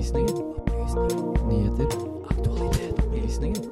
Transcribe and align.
Opplysningen. 0.00 0.36
Opplysninger. 0.56 1.48
Nyheter. 1.48 1.86
Aktualitet. 2.30 2.98
Opplysninger. 2.98 3.62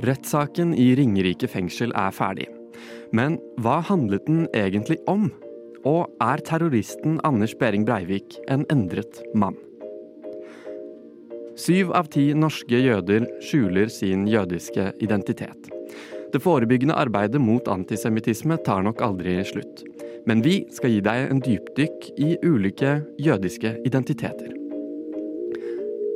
Rettssaken 0.00 0.74
i 0.74 0.94
Ringerike 0.96 1.48
fengsel 1.48 1.92
er 1.92 2.10
ferdig. 2.16 2.48
Men 3.12 3.36
hva 3.60 3.82
handlet 3.84 4.24
den 4.26 4.46
egentlig 4.56 4.96
om? 5.06 5.28
Og 5.88 6.06
er 6.22 6.42
terroristen 6.46 7.18
Anders 7.26 7.56
Behring 7.58 7.82
Breivik 7.88 8.36
en 8.50 8.62
endret 8.70 9.18
mann? 9.34 9.56
Syv 11.58 11.90
av 11.98 12.06
ti 12.14 12.28
norske 12.38 12.78
jøder 12.78 13.26
skjuler 13.44 13.90
sin 13.92 14.24
jødiske 14.30 14.92
identitet. 15.02 15.68
Det 16.32 16.40
forebyggende 16.40 16.96
arbeidet 16.96 17.42
mot 17.42 17.66
antisemittisme 17.68 18.56
tar 18.64 18.86
nok 18.86 19.02
aldri 19.04 19.36
slutt. 19.44 19.82
Men 20.24 20.40
vi 20.46 20.62
skal 20.72 20.94
gi 20.94 21.02
deg 21.04 21.28
en 21.28 21.42
dypdykk 21.42 22.08
i 22.14 22.32
ulike 22.46 23.00
jødiske 23.20 23.74
identiteter. 23.84 24.54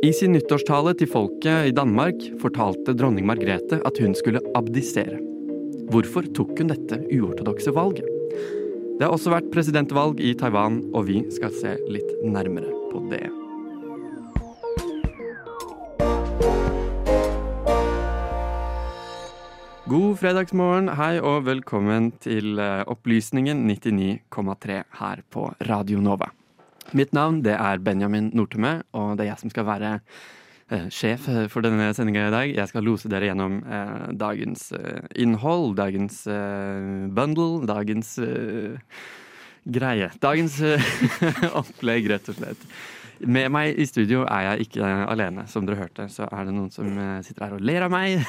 I 0.06 0.12
sin 0.14 0.36
nyttårstale 0.36 0.94
til 0.94 1.10
folket 1.10 1.72
i 1.72 1.74
Danmark 1.74 2.22
fortalte 2.40 2.94
dronning 2.94 3.26
Margrethe 3.26 3.82
at 3.82 3.98
hun 3.98 4.14
skulle 4.14 4.44
abdisere. 4.54 5.18
Hvorfor 5.90 6.28
tok 6.36 6.54
hun 6.60 6.70
dette 6.70 7.02
uortodokse 7.10 7.74
valget? 7.74 8.15
Det 8.96 9.04
har 9.04 9.12
også 9.12 9.28
vært 9.28 9.50
presidentvalg 9.52 10.22
i 10.24 10.30
Taiwan, 10.40 10.78
og 10.96 11.02
vi 11.10 11.18
skal 11.28 11.50
se 11.52 11.74
litt 11.92 12.14
nærmere 12.24 12.70
på 12.88 13.02
det. 13.10 13.26
God 19.84 20.16
fredagsmorgen, 20.22 20.88
hei 20.96 21.18
og 21.20 21.44
velkommen 21.44 22.08
til 22.24 22.56
eh, 22.56 22.88
Opplysningen 22.88 23.66
99,3 23.68 24.80
her 25.02 25.22
på 25.28 25.44
Radio 25.68 26.00
Nova. 26.00 26.30
Mitt 26.96 27.12
navn 27.12 27.42
det 27.44 27.58
er 27.60 27.84
Benjamin 27.84 28.32
Nortemø, 28.32 28.78
og 28.96 29.18
det 29.18 29.26
er 29.26 29.34
jeg 29.34 29.44
som 29.44 29.52
skal 29.52 29.68
være 29.68 29.92
sjef 30.90 31.28
for 31.52 31.62
denne 31.62 31.92
sendinga 31.94 32.26
i 32.28 32.34
dag. 32.34 32.50
Jeg 32.56 32.68
skal 32.72 32.82
lose 32.86 33.08
dere 33.12 33.28
gjennom 33.30 33.60
eh, 33.62 34.08
dagens 34.18 34.72
eh, 34.74 35.04
innhold, 35.22 35.76
dagens 35.78 36.24
eh, 36.26 37.06
bundle, 37.14 37.62
dagens 37.70 38.16
eh, 38.18 38.74
greie. 39.66 40.10
Dagens 40.22 40.58
eh, 40.66 40.92
opplegg, 41.62 42.08
rett 42.10 42.28
og 42.32 42.38
slett. 42.40 42.66
Med 43.24 43.48
meg 43.48 43.78
i 43.80 43.86
studio 43.88 44.26
er 44.28 44.42
jeg 44.50 44.66
ikke 44.66 44.84
alene. 45.08 45.46
Som 45.48 45.64
dere 45.64 45.78
hørte, 45.86 46.04
så 46.12 46.26
er 46.28 46.50
det 46.50 46.52
noen 46.58 46.68
som 46.74 46.90
eh, 47.00 47.22
sitter 47.24 47.46
her 47.46 47.54
og 47.56 47.62
ler 47.64 47.86
av 47.86 47.94
meg. 47.94 48.18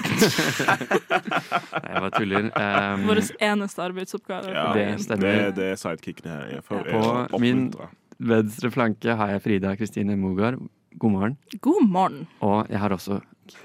Jeg 1.88 2.02
bare 2.04 2.12
tuller. 2.14 2.48
Um, 2.54 3.04
Vår 3.10 3.20
eneste 3.44 3.84
arbeidsoppgave. 3.84 4.52
Ja, 4.54 4.66
Det 4.76 4.86
det 4.94 5.04
stemmer. 5.04 5.28
Det, 5.28 5.52
det 5.58 5.68
er 5.74 5.80
sidekickene 5.82 6.34
her. 6.38 6.48
Jeg 6.58 6.64
får 6.68 6.88
På 7.34 7.40
min- 7.42 7.70
venstre 8.18 8.72
flanke 8.74 9.14
har 9.20 9.30
jeg 9.36 9.44
Frida 9.44 9.76
Kristine 9.78 10.16
Mogard. 10.18 10.58
God 10.98 11.12
morgen. 11.14 11.38
God 11.62 11.88
morgen. 11.88 12.28
Og 12.42 12.66
jeg 12.72 12.80
har 12.82 12.94
også 12.96 13.20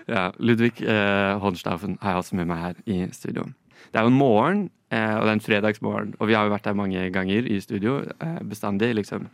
ja, 0.08 0.30
Ludvig 0.38 0.82
eh, 0.84 1.38
Holstaufen 1.40 1.96
har 2.02 2.14
jeg 2.14 2.22
også 2.22 2.36
med 2.38 2.48
meg 2.50 2.60
her 2.60 2.80
i 2.86 2.98
studio. 3.14 3.46
Det 3.90 3.98
er 3.98 4.06
jo 4.06 4.12
en 4.12 4.18
morgen, 4.18 4.62
eh, 4.92 5.14
og 5.16 5.24
det 5.24 5.30
er 5.30 5.38
en 5.38 5.44
fredagsmorgen. 5.46 6.14
Og 6.20 6.28
vi 6.28 6.36
har 6.36 6.46
jo 6.46 6.52
vært 6.52 6.68
her 6.68 6.76
mange 6.78 7.08
ganger 7.14 7.48
i 7.48 7.58
studio. 7.64 7.98
Eh, 8.20 8.40
bestandig 8.48 8.92
liksom 8.98 9.26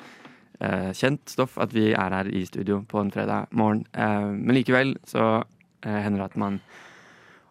eh, 0.61 0.91
kjent 0.97 1.35
stoff 1.35 1.59
at 1.59 1.75
vi 1.75 1.91
er 1.91 2.17
her 2.17 2.31
i 2.31 2.45
studio 2.49 2.81
på 2.89 3.03
en 3.03 3.13
fredag 3.15 3.51
morgen. 3.51 3.85
Eh, 3.93 4.29
men 4.35 4.57
likevel 4.57 4.95
så 5.09 5.27
eh, 5.41 5.99
hender 5.99 6.23
det 6.23 6.31
at 6.31 6.39
man 6.41 6.61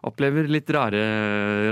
opplever 0.08 0.48
litt 0.48 0.70
rare, 0.72 1.02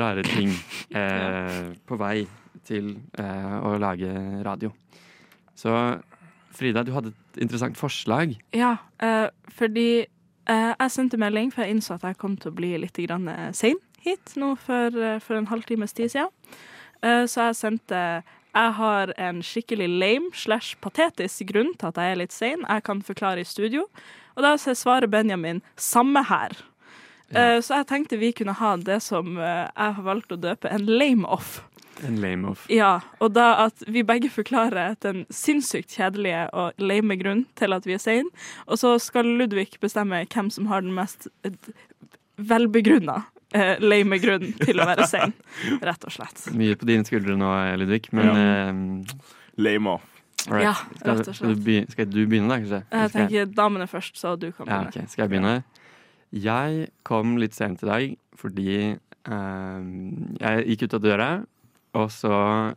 rare 0.02 0.26
ting 0.26 0.52
eh, 1.00 1.72
på 1.86 1.98
vei 2.00 2.26
til 2.66 2.92
eh, 3.18 3.56
å 3.62 3.76
lage 3.80 4.12
radio. 4.44 4.72
Så 5.56 5.72
Frida, 6.56 6.82
du 6.82 6.92
hadde 6.96 7.12
et 7.12 7.42
interessant 7.44 7.76
forslag. 7.78 8.36
Ja, 8.56 8.76
eh, 9.02 9.28
fordi 9.52 10.06
eh, 10.06 10.72
jeg 10.72 10.94
sendte 10.94 11.20
melding, 11.20 11.52
for 11.52 11.64
jeg 11.64 11.76
innså 11.76 11.98
at 11.98 12.06
jeg 12.08 12.18
kom 12.20 12.36
til 12.40 12.52
å 12.52 12.56
bli 12.56 12.72
litt 12.80 12.96
grann, 13.06 13.28
eh, 13.28 13.52
sein 13.56 13.80
hit 14.06 14.36
nå 14.38 14.54
for, 14.62 14.96
eh, 15.02 15.18
for 15.22 15.38
en 15.38 15.50
halvtimes 15.50 15.94
tid 15.96 16.12
siden. 16.14 16.32
Eh, 17.02 17.24
så 17.26 17.50
jeg 17.50 17.60
sendte 17.62 18.22
Jeg 18.56 18.72
har 18.72 19.10
en 19.20 19.42
skikkelig 19.44 19.86
lame 20.00 20.30
slash 20.32 20.78
patetisk 20.80 21.44
grunn 21.50 21.74
til 21.76 21.90
at 21.90 21.98
jeg 22.00 22.12
er 22.12 22.16
litt 22.16 22.32
sein. 22.32 22.62
Jeg 22.64 22.84
kan 22.84 23.02
forklare 23.04 23.42
i 23.42 23.44
studio. 23.44 23.82
Og 24.34 24.42
da 24.42 24.56
svarer 24.56 25.06
Benjamin 25.06 25.60
'samme 25.76 26.24
her'. 26.24 26.62
Eh, 27.34 27.60
så 27.60 27.76
jeg 27.76 27.86
tenkte 27.86 28.18
vi 28.18 28.32
kunne 28.32 28.54
ha 28.54 28.76
det 28.76 29.02
som 29.02 29.36
jeg 29.36 29.70
har 29.76 30.02
valgt 30.02 30.32
å 30.32 30.40
døpe 30.40 30.70
en 30.70 30.86
lame-off. 30.86 31.60
En 32.04 32.18
lame-off. 32.20 32.66
Ja, 32.72 32.98
og 33.24 33.32
da 33.36 33.46
at 33.66 33.84
vi 33.88 34.02
begge 34.06 34.28
forklarer 34.32 34.98
den 35.04 35.24
sinnssykt 35.32 35.94
kjedelige 35.96 36.46
og 36.52 36.76
lame 36.82 37.16
grunn 37.20 37.46
til 37.56 37.76
at 37.76 37.86
vi 37.88 37.96
er 37.96 38.02
sein, 38.02 38.28
og 38.66 38.80
så 38.82 38.96
skal 39.02 39.28
Ludvig 39.38 39.78
bestemme 39.80 40.24
hvem 40.26 40.50
som 40.52 40.68
har 40.70 40.84
den 40.84 40.92
mest 40.96 41.30
eh, 41.46 41.56
velbegrunna 42.36 43.22
eh, 43.54 43.76
lame 43.82 44.18
grunn 44.22 44.52
til 44.60 44.82
å 44.82 44.88
være 44.88 45.06
sein, 45.10 45.32
rett 45.88 46.04
og 46.06 46.14
slett. 46.14 46.44
Mye 46.56 46.76
på 46.78 46.88
dine 46.88 47.06
skuldre 47.08 47.38
nå, 47.38 47.52
Ludvig, 47.80 48.10
men 48.16 48.32
eh, 48.42 49.16
Lame 49.62 49.96
off. 49.96 50.12
right. 50.50 50.66
Ja, 50.66 50.74
skal, 50.76 51.16
rett 51.16 51.30
og 51.30 51.34
skal, 51.38 51.48
du 51.48 51.54
slett. 51.54 51.64
begynne, 51.64 51.94
skal 51.94 52.10
du 52.12 52.20
begynne, 52.26 52.52
da, 52.52 52.60
kanskje? 52.60 52.82
Jeg 52.92 53.14
tenker 53.14 53.50
damene 53.56 53.88
først, 53.90 54.20
så 54.20 54.36
du 54.36 54.50
kan 54.52 54.68
ja, 54.68 54.84
okay. 54.84 55.06
ok. 55.06 55.12
Skal 55.14 55.26
jeg 55.26 55.34
begynne? 55.34 55.56
Jeg 56.36 56.88
kom 57.06 57.36
litt 57.40 57.56
sent 57.56 57.84
i 57.84 57.88
dag 57.88 58.16
fordi 58.36 58.70
eh, 58.92 59.84
jeg 60.42 60.66
gikk 60.72 60.86
ut 60.86 60.98
av 60.98 61.04
døra, 61.06 61.28
og 61.96 62.10
så 62.12 62.32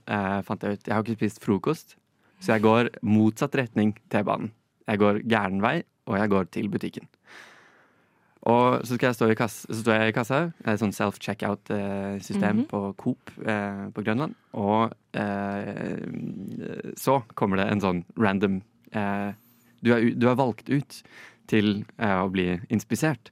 eh, 0.08 0.40
fant 0.48 0.64
jeg 0.64 0.78
ut 0.80 0.88
Jeg 0.88 0.96
har 0.96 1.04
ikke 1.04 1.20
spist 1.20 1.44
frokost, 1.44 1.96
så 2.40 2.56
jeg 2.56 2.64
går 2.64 2.90
motsatt 3.04 3.56
retning 3.60 3.94
T-banen. 4.10 4.54
Jeg 4.88 5.02
går 5.02 5.20
gæren 5.30 5.60
vei, 5.62 5.82
og 6.08 6.16
jeg 6.18 6.32
går 6.32 6.48
til 6.56 6.70
butikken. 6.72 7.10
Og 8.50 8.80
så, 8.88 8.96
skal 8.96 9.10
jeg 9.10 9.18
stå 9.18 9.28
i 9.30 9.36
kassa, 9.36 9.68
så 9.68 9.82
står 9.84 9.98
jeg 10.00 10.12
i 10.14 10.16
kassa. 10.16 10.38
Det 10.64 10.72
et 10.72 10.80
sånn 10.82 10.96
self-checkout-system 10.96 12.62
Mhm. 12.62 12.68
på 12.72 12.80
Coop 12.98 13.34
eh, 13.46 13.90
på 13.92 14.04
Grønland. 14.06 14.34
Og 14.56 14.94
eh, 15.14 16.00
så 16.96 17.20
kommer 17.36 17.58
det 17.60 17.68
en 17.74 17.84
sånn 17.84 18.00
random 18.18 18.62
eh, 18.96 19.34
du, 19.84 19.92
er, 19.94 20.08
du 20.16 20.26
er 20.30 20.40
valgt 20.40 20.70
ut 20.72 21.02
til 21.52 21.84
eh, 22.00 22.16
å 22.24 22.32
bli 22.32 22.48
inspisert. 22.72 23.30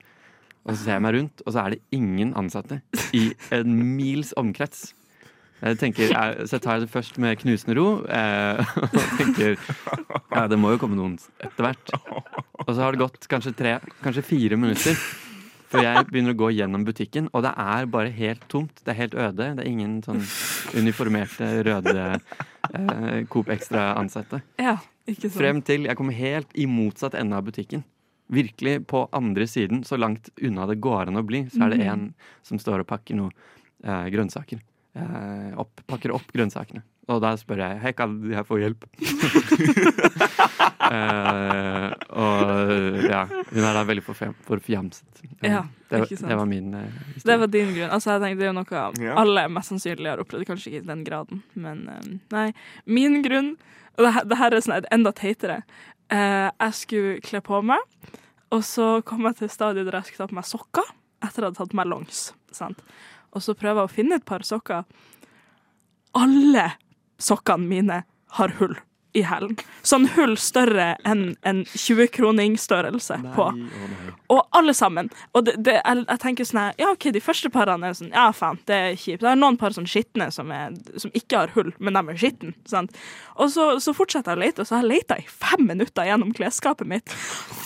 Og 0.68 0.76
så 0.76 0.84
ser 0.84 0.98
jeg 0.98 1.06
meg 1.08 1.16
rundt, 1.16 1.42
og 1.48 1.54
så 1.56 1.64
er 1.64 1.70
det 1.78 1.82
ingen 1.96 2.34
ansatte 2.36 2.82
i 3.16 3.30
en 3.56 3.72
mils 3.96 4.34
omkrets. 4.36 4.90
Jeg 5.58 5.78
tenker, 5.82 6.12
jeg, 6.12 6.48
så 6.48 6.58
jeg 6.58 6.64
tar 6.68 6.82
det 6.84 6.90
først 6.94 7.16
med 7.22 7.40
knusende 7.42 7.78
ro, 7.80 7.88
eh, 8.14 8.76
og 8.84 9.16
tenker 9.18 9.56
ja, 9.58 10.44
det 10.52 10.60
må 10.62 10.76
jo 10.76 10.82
komme 10.82 11.00
noen 11.00 11.16
etter 11.42 11.66
hvert. 11.66 11.96
Og 12.68 12.70
så 12.70 12.84
har 12.84 12.94
det 12.94 13.02
gått 13.02 13.26
kanskje 13.32 13.56
tre, 13.58 13.78
kanskje 14.04 14.26
fire 14.28 14.60
minutter 14.60 14.98
før 15.68 15.84
jeg 15.84 16.06
begynner 16.08 16.36
å 16.36 16.40
gå 16.40 16.52
gjennom 16.56 16.86
butikken, 16.88 17.28
og 17.36 17.44
det 17.44 17.52
er 17.60 17.90
bare 17.92 18.14
helt 18.16 18.46
tomt. 18.52 18.80
Det 18.84 18.94
er 18.94 19.00
helt 19.02 19.18
øde. 19.20 19.50
Det 19.58 19.64
er 19.64 19.68
ingen 19.68 19.98
sånn 20.06 20.22
uniformerte, 20.78 21.50
røde 21.68 22.06
eh, 22.14 23.26
Coop 23.32 23.52
Extra-ansatte. 23.52 24.42
Ja, 24.62 24.78
ikke 25.08 25.28
sånn. 25.28 25.36
Frem 25.36 25.62
til 25.68 25.90
jeg 25.90 26.00
kommer 26.00 26.16
helt 26.16 26.56
i 26.56 26.70
motsatt 26.72 27.18
ende 27.20 27.40
av 27.40 27.48
butikken. 27.50 27.84
Virkelig 28.32 28.82
på 28.92 29.06
andre 29.16 29.48
siden, 29.48 29.84
så 29.88 30.00
langt 30.00 30.32
unna 30.44 30.68
det 30.72 30.80
går 30.84 31.12
an 31.12 31.20
å 31.20 31.28
bli, 31.28 31.46
så 31.52 31.66
er 31.68 31.76
det 31.76 31.84
en 31.88 32.10
som 32.48 32.60
står 32.60 32.84
og 32.84 32.90
pakker 32.90 33.20
noe 33.20 33.32
eh, 33.84 34.08
grønnsaker. 34.14 34.64
Eh, 34.98 35.52
opp, 35.62 35.82
pakker 35.86 36.14
opp 36.16 36.32
grønnsakene. 36.34 36.82
Og 37.08 37.22
da 37.24 37.36
spør 37.40 37.62
jeg 37.62 37.80
hei, 37.84 37.92
kan 37.96 38.16
jeg 38.34 38.44
få 38.50 38.58
hjelp? 38.60 38.84
eh, 40.92 41.92
og 42.18 42.98
ja, 43.08 43.22
hun 43.52 43.64
er 43.64 43.78
da 43.78 43.84
veldig 43.88 44.04
forfjam- 44.06 44.36
forfjamset. 44.48 45.22
Eh, 45.42 45.52
Ja, 45.52 45.62
det, 45.90 46.02
det 46.10 46.36
var 46.36 46.46
min 46.50 46.74
eh, 46.74 46.90
Det 47.24 47.38
var 47.40 47.48
din 47.54 47.74
grunn. 47.76 47.92
Altså, 47.94 48.12
jeg 48.16 48.22
tenkte 48.24 48.40
Det 48.42 48.48
er 48.48 48.52
jo 48.52 48.58
noe 48.60 49.06
Ja. 49.06 49.16
alle 49.22 49.48
mest 49.54 49.72
sannsynlig 49.72 50.10
har 50.10 50.20
opplevd. 50.24 50.48
Kanskje 50.50 50.72
ikke 50.74 50.84
i 50.84 50.88
den 50.92 51.04
graden, 51.08 51.44
men 51.56 51.88
eh, 51.90 52.10
nei. 52.34 52.48
Min 52.86 53.22
grunn 53.26 53.54
Og 53.98 54.06
det, 54.06 54.28
det 54.30 54.38
her 54.38 54.54
er 54.54 54.62
sånn 54.62 54.86
enda 54.94 55.12
teitere. 55.16 55.62
Eh, 56.14 56.50
jeg 56.60 56.74
skulle 56.78 57.22
kle 57.26 57.42
på 57.42 57.62
meg, 57.66 57.82
og 58.54 58.62
så 58.64 59.02
kom 59.04 59.26
jeg 59.28 59.40
til 59.42 59.50
stadiet 59.50 59.86
der 59.90 59.98
jeg 60.02 60.06
skulle 60.12 60.28
ta 60.28 60.32
på 60.32 60.38
meg 60.38 60.46
sokker 60.48 60.86
etter 61.26 61.28
at 61.28 61.34
jeg 61.38 61.48
hadde 61.48 61.58
tatt 61.58 61.72
på 61.74 61.80
meg 61.80 61.88
longs. 61.90 62.20
Sant? 62.54 62.84
Og 63.36 63.44
så 63.44 63.56
prøver 63.58 63.84
jeg 63.84 63.90
å 63.90 63.96
finne 64.00 64.20
et 64.20 64.28
par 64.28 64.46
sokker. 64.48 64.86
Alle 66.18 66.70
sokkene 67.22 67.70
mine 67.70 68.04
har 68.38 68.54
hull 68.60 68.78
i 69.18 69.24
hælen. 69.26 69.56
Sånn 69.88 70.06
hull 70.14 70.36
større 70.40 70.92
enn 71.08 71.32
en 71.48 71.64
20-kroningsstørrelse 71.72 73.18
på. 73.36 73.48
Og 74.34 74.42
alle 74.58 74.76
sammen. 74.78 75.10
Og 75.38 75.48
det, 75.48 75.56
det, 75.66 75.78
jeg, 75.80 76.04
jeg 76.04 76.22
tenker 76.22 76.48
sånn 76.48 76.62
her 76.62 76.82
Ja, 76.82 76.92
OK, 76.94 77.08
de 77.16 77.24
første 77.24 77.50
parene 77.54 77.90
er 77.90 77.96
sånn 77.98 78.12
Ja, 78.12 78.28
faen, 78.36 78.60
det 78.70 78.78
er 78.78 79.00
kjipt. 79.00 79.24
Det 79.24 79.32
er 79.32 79.40
noen 79.40 79.58
par 79.60 79.76
sånn 79.76 79.88
skitne 79.90 80.30
som, 80.36 80.52
som 81.00 81.16
ikke 81.18 81.46
har 81.46 81.56
hull, 81.56 81.72
men 81.80 81.98
de 81.98 82.04
er 82.14 82.22
skitne. 82.22 82.54
Sant? 82.70 83.00
Og 83.38 83.54
så, 83.56 83.70
så 83.84 83.96
fortsetter 83.98 84.36
jeg 84.36 84.42
å 84.42 84.46
lete, 84.46 84.64
og 84.64 84.70
så 84.70 84.78
har 84.78 84.86
jeg 84.86 84.94
leta 84.98 85.20
i 85.22 85.26
fem 85.32 85.66
minutter 85.72 86.10
gjennom 86.10 86.36
klesskapet 86.38 86.90
mitt. 86.90 87.18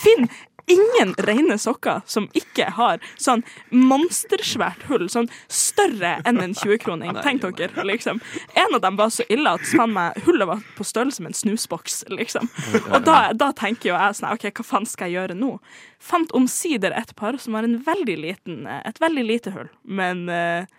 Finn 0.02 0.30
ingen 0.70 1.14
rene 1.18 1.58
sokker 1.58 2.02
som 2.06 2.28
ikke 2.38 2.68
har 2.76 3.02
sånn 3.20 3.42
monstersvært 3.70 4.86
hull, 4.88 5.08
sånn 5.12 5.30
større 5.50 6.18
enn 6.28 6.40
en 6.42 6.54
20-kroning. 6.56 7.16
Tenk 7.24 7.46
dere, 7.58 7.86
liksom. 7.88 8.20
En 8.58 8.76
av 8.76 8.82
dem 8.84 8.98
var 9.00 9.12
så 9.14 9.26
ille 9.32 9.56
at 9.56 9.72
meg, 9.88 10.18
hullet 10.26 10.48
var 10.48 10.62
på 10.76 10.86
størrelse 10.86 11.24
med 11.24 11.32
en 11.32 11.40
snusboks, 11.40 12.04
liksom. 12.12 12.50
Og 12.92 13.00
da, 13.06 13.32
da 13.36 13.52
tenker 13.56 13.92
jo 13.92 13.96
jeg 13.96 14.18
sånn 14.18 14.30
OK, 14.32 14.48
hva 14.50 14.66
faen 14.66 14.88
skal 14.88 15.10
jeg 15.10 15.20
gjøre 15.20 15.38
nå? 15.38 15.56
Fant 16.02 16.32
omsider 16.36 16.94
et 16.98 17.14
par 17.18 17.38
som 17.42 17.58
har 17.58 17.66
en 17.66 17.78
veldig 17.82 18.16
liten, 18.18 18.62
eh, 18.66 18.82
et 18.88 19.02
veldig 19.02 19.26
lite 19.26 19.52
hull, 19.54 19.68
men 19.82 20.28
eh, 20.32 20.70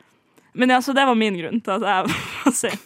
men 0.54 0.70
ja, 0.70 0.82
så 0.82 0.94
det 0.94 1.06
var 1.06 1.16
min 1.18 1.38
grunn 1.38 1.62
til 1.66 1.72
at 1.80 1.86
jeg 1.88 2.14
var 2.46 2.54
sein. 2.54 2.84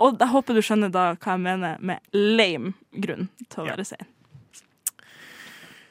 Og 0.00 0.16
jeg 0.20 0.32
håper 0.32 0.56
du 0.56 0.62
skjønner 0.64 0.92
da 0.94 1.10
hva 1.16 1.34
jeg 1.34 1.44
mener 1.44 1.82
med 1.84 2.14
lame 2.14 2.72
grunn 2.94 3.28
til 3.48 3.64
å 3.64 3.68
være 3.68 3.84
sein. 3.88 4.06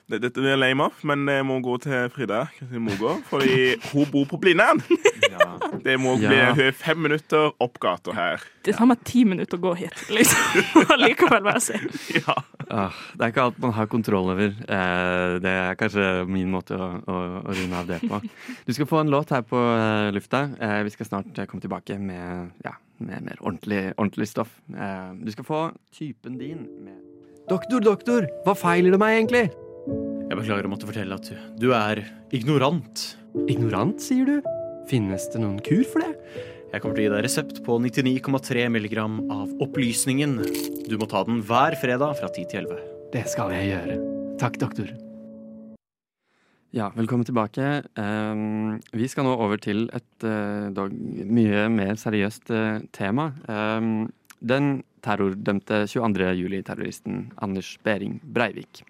Det- 0.09 0.21
Dette 0.23 0.41
blir 0.41 0.57
lame 0.57 0.81
off, 0.87 1.03
men 1.05 1.27
jeg 1.29 1.43
må 1.45 1.59
gå 1.61 1.75
til 1.83 2.07
Frida 2.09 2.47
Kristin 2.57 2.81
Mogård, 2.81 3.19
fordi 3.29 3.75
hun 3.91 4.07
bor 4.09 4.25
på 4.25 4.39
Blindern. 4.41 4.81
Det 5.83 5.95
må 6.01 6.15
bli 6.17 6.33
Ja. 6.35 6.53
hun 6.57 6.71
fem 6.73 6.97
minutter 6.97 7.51
opp 7.61 7.77
gata 7.79 8.11
her. 8.17 8.41
Det 8.65 8.73
tar 8.75 8.87
meg 8.89 9.03
ti 9.05 9.21
minutter 9.23 9.57
å 9.59 9.61
gå 9.61 9.73
hit, 9.77 9.93
liksom. 10.09 10.63
Og 10.89 10.95
likevel 10.99 11.43
være 11.45 11.61
sen. 11.61 11.85
Ja. 12.17 12.35
Ah, 12.69 12.91
det 13.15 13.21
er 13.27 13.31
ikke 13.31 13.43
alt 13.45 13.59
man 13.61 13.71
har 13.77 13.87
kontroll 13.91 14.31
over. 14.33 14.49
Eh, 14.49 15.37
det 15.45 15.53
er 15.53 15.77
kanskje 15.79 16.07
min 16.27 16.49
måte 16.51 16.73
å, 16.75 16.89
å, 17.05 17.19
å 17.45 17.55
runde 17.55 17.77
av 17.79 17.87
det 17.87 18.01
på. 18.09 18.19
Du 18.65 18.73
skal 18.75 18.89
få 18.89 18.99
en 19.03 19.13
låt 19.13 19.29
her 19.33 19.45
på 19.47 19.61
eh, 19.61 20.09
lufta. 20.15 20.43
Eh, 20.59 20.81
vi 20.89 20.93
skal 20.97 21.05
snart 21.11 21.39
komme 21.47 21.61
tilbake 21.63 21.99
med, 22.01 22.51
ja, 22.65 22.73
med 22.99 23.23
mer 23.29 23.39
ordentlig, 23.45 23.93
ordentlig 23.95 24.27
stoff. 24.33 24.51
Eh, 24.73 25.13
du 25.21 25.31
skal 25.37 25.47
få 25.47 25.61
typen 25.95 26.37
din 26.41 26.65
med 26.83 26.97
Doktor, 27.49 27.81
doktor, 27.81 28.27
hva 28.45 28.53
feiler 28.53 28.93
det 28.93 28.99
meg 29.01 29.15
egentlig? 29.21 29.47
Jeg 30.29 30.37
beklager 30.37 30.67
å 30.67 30.69
måtte 30.69 30.85
fortelle 30.85 31.17
at 31.17 31.25
du, 31.25 31.37
du 31.57 31.71
er 31.73 32.03
ignorant. 32.35 33.01
Ignorant, 33.49 33.97
sier 34.03 34.27
du? 34.27 34.49
Finnes 34.89 35.25
det 35.33 35.41
noen 35.41 35.57
kur 35.65 35.81
for 35.89 36.05
det? 36.05 36.13
Jeg 36.69 36.83
kommer 36.83 36.99
til 36.99 37.01
å 37.01 37.05
gi 37.07 37.13
deg 37.15 37.23
resept 37.25 37.59
på 37.65 37.79
99,3 37.81 38.67
milligram 38.69 39.19
av 39.33 39.49
opplysningen. 39.65 40.37
Du 40.85 40.95
må 41.01 41.09
ta 41.09 41.23
den 41.25 41.41
hver 41.45 41.73
fredag 41.81 42.19
fra 42.21 42.29
10 42.29 42.45
til 42.51 42.67
11. 42.67 42.83
Det 43.15 43.25
skal 43.31 43.53
jeg 43.55 43.71
gjøre. 43.71 43.97
Takk, 44.41 44.61
doktor. 44.61 44.93
Ja, 46.77 46.91
velkommen 46.93 47.25
tilbake. 47.25 47.79
Um, 47.97 48.77
vi 48.93 49.09
skal 49.09 49.25
nå 49.25 49.33
over 49.33 49.57
til 49.57 49.87
et 49.97 50.25
uh, 50.29 50.69
dog 50.69 50.93
mye 50.93 51.65
mer 51.73 51.97
seriøst 51.97 52.53
uh, 52.53 52.83
tema. 52.93 53.31
Um, 53.49 54.11
den 54.39 54.83
terrordømte 55.01 55.87
22. 55.89 56.35
juli-terroristen 56.43 57.31
Anders 57.41 57.79
Behring 57.81 58.19
Breivik 58.21 58.83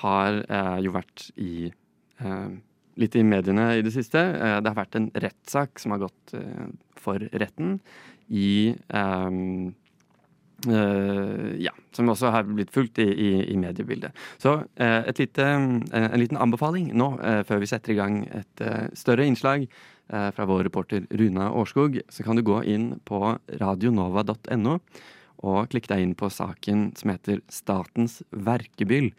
har 0.00 0.40
uh, 0.48 0.78
jo 0.82 0.94
vært 0.94 1.28
i 1.40 1.70
uh, 2.22 2.50
litt 3.00 3.16
i 3.16 3.24
mediene 3.24 3.70
i 3.78 3.84
det 3.86 3.94
siste. 3.94 4.18
Uh, 4.18 4.58
det 4.60 4.72
har 4.72 4.80
vært 4.80 4.98
en 4.98 5.10
rettssak 5.26 5.82
som 5.82 5.96
har 5.96 6.04
gått 6.06 6.34
for 7.00 7.22
retten 7.32 7.78
i 8.30 8.74
um, 8.94 9.70
uh, 10.68 11.56
ja, 11.60 11.72
som 11.92 12.10
også 12.10 12.32
har 12.34 12.48
blitt 12.48 12.72
fulgt 12.74 12.98
i, 13.02 13.08
i, 13.08 13.30
i 13.52 13.56
mediebildet. 13.60 14.16
Så 14.42 14.56
uh, 14.62 15.12
lite, 15.18 15.46
uh, 15.46 16.02
en 16.02 16.20
liten 16.20 16.40
anbefaling 16.40 16.90
nå, 16.96 17.12
eh, 17.24 17.40
før 17.48 17.62
vi 17.62 17.70
setter 17.70 17.94
i 17.94 17.98
gang 17.98 18.20
et 18.26 18.64
eh, 18.64 18.88
større 18.98 19.26
innslag 19.26 19.66
eh, 19.66 20.28
fra 20.34 20.46
vår 20.48 20.64
reporter 20.68 21.06
Runa 21.10 21.50
Årskog, 21.56 22.00
så 22.08 22.26
kan 22.26 22.38
du 22.38 22.44
gå 22.46 22.62
inn 22.68 22.92
på 23.04 23.34
radionova.no 23.60 24.78
og 25.40 25.70
klikke 25.72 25.94
deg 25.94 26.04
inn 26.04 26.16
på 26.18 26.28
saken 26.32 26.90
som 26.98 27.14
heter 27.14 27.40
Statens 27.48 28.20
verkebyll, 28.30 29.10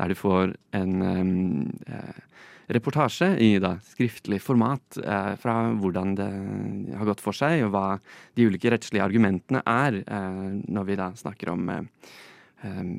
der 0.00 0.12
du 0.12 0.18
får 0.18 0.54
en 0.76 1.02
eh, 1.08 1.96
eh, 1.96 2.20
reportasje 2.72 3.28
i 3.42 3.56
da, 3.62 3.76
skriftlig 3.84 4.40
format 4.42 4.98
eh, 5.02 5.32
fra 5.40 5.56
hvordan 5.78 6.14
det 6.18 6.28
har 6.98 7.08
gått 7.08 7.22
for 7.24 7.36
seg, 7.36 7.64
og 7.66 7.74
hva 7.74 7.86
de 8.38 8.46
ulike 8.48 8.72
rettslige 8.72 9.04
argumentene 9.04 9.62
er 9.68 10.02
eh, 10.02 10.44
når 10.62 10.88
vi 10.88 10.98
da 11.00 11.10
snakker 11.18 11.52
om 11.54 11.72
eh, 11.72 12.08
eh, 12.68 12.94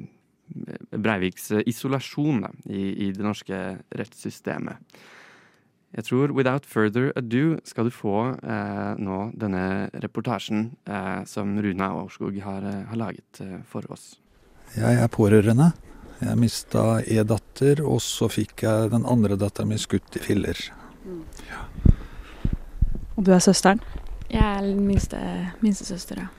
Breiviks 0.94 1.50
isolasjon 1.66 2.44
da, 2.44 2.52
i, 2.70 3.08
i 3.08 3.12
det 3.16 3.26
norske 3.26 3.60
rettssystemet. 3.96 5.00
Jeg 5.94 6.08
tror 6.08 6.34
without 6.34 6.66
further 6.66 7.12
ado 7.16 7.60
skal 7.70 7.86
du 7.86 7.94
få 7.94 8.34
nå 8.98 9.18
denne 9.38 9.92
reportasjen 10.02 10.72
som 11.30 11.54
Runa 11.62 11.92
Aurskog 11.94 12.40
har, 12.42 12.66
har 12.90 12.98
laget 12.98 13.42
for 13.70 13.86
oss. 13.94 14.16
Jeg 14.74 14.98
er 14.98 15.12
pårørende. 15.14 15.70
Jeg 16.24 16.40
mista 16.40 16.84
en 17.02 17.28
datter, 17.28 17.82
og 17.84 18.00
så 18.04 18.30
fikk 18.32 18.64
jeg 18.66 18.92
den 18.94 19.06
andre 19.10 19.36
dattera 19.40 19.68
min 19.68 19.82
skutt 19.82 20.16
i 20.18 20.22
filler. 20.24 20.60
Og 23.18 23.26
du 23.28 23.34
er 23.36 23.44
søsteren. 23.44 23.82
Jeg 24.32 24.42
er 24.42 24.70
minste, 24.78 25.20
minstesøster, 25.62 26.24
ja. 26.24 26.30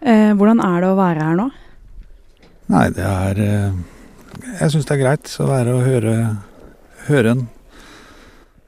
Eh, 0.00 0.30
hvordan 0.32 0.62
er 0.64 0.78
det 0.80 0.88
å 0.88 0.96
være 0.96 1.24
her 1.26 1.36
nå? 1.36 1.48
Nei, 2.72 2.86
det 2.96 3.04
er 3.04 3.40
eh, 3.44 3.80
Jeg 4.62 4.72
syns 4.72 4.86
det 4.88 4.94
er 4.94 5.00
greit 5.02 5.32
å 5.42 5.48
være 5.50 5.74
og 5.76 5.82
høre, 5.84 6.14
høre 7.08 7.34
en. 7.34 7.42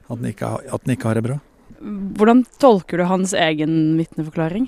At 0.09 0.19
den, 0.19 0.29
ikke, 0.29 0.51
at 0.61 0.83
den 0.83 0.93
ikke 0.93 1.09
har 1.09 1.17
det 1.17 1.25
bra. 1.25 1.39
Hvordan 2.17 2.43
tolker 2.61 3.01
du 3.01 3.07
hans 3.09 3.33
egen 3.33 3.95
vitneforklaring? 3.97 4.67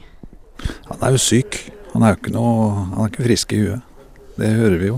Han 0.90 1.04
er 1.06 1.14
jo 1.14 1.22
syk. 1.22 1.60
Han 1.94 2.04
er 2.04 2.16
jo 2.16 2.20
ikke 2.22 2.34
noe 2.36 2.72
Han 2.76 3.04
er 3.04 3.12
ikke 3.12 3.28
frisk 3.28 3.54
i 3.54 3.62
huet. 3.62 3.92
Det 4.40 4.50
hører 4.56 4.80
vi 4.82 4.90
jo. 4.90 4.98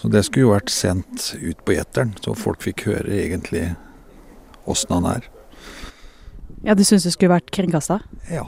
Så 0.00 0.08
det 0.08 0.22
skulle 0.24 0.46
jo 0.46 0.54
vært 0.54 0.72
sendt 0.72 1.34
ut 1.36 1.58
på 1.66 1.74
gjeteren, 1.76 2.14
så 2.24 2.32
folk 2.38 2.62
fikk 2.64 2.86
høre 2.88 3.18
egentlig 3.20 3.66
åssen 4.64 4.94
han 4.96 5.10
er. 5.10 5.28
Ja, 6.64 6.74
Du 6.74 6.84
syns 6.84 7.04
det 7.04 7.12
skulle 7.12 7.34
vært 7.34 7.52
kringkasta? 7.52 8.00
Ja. 8.30 8.46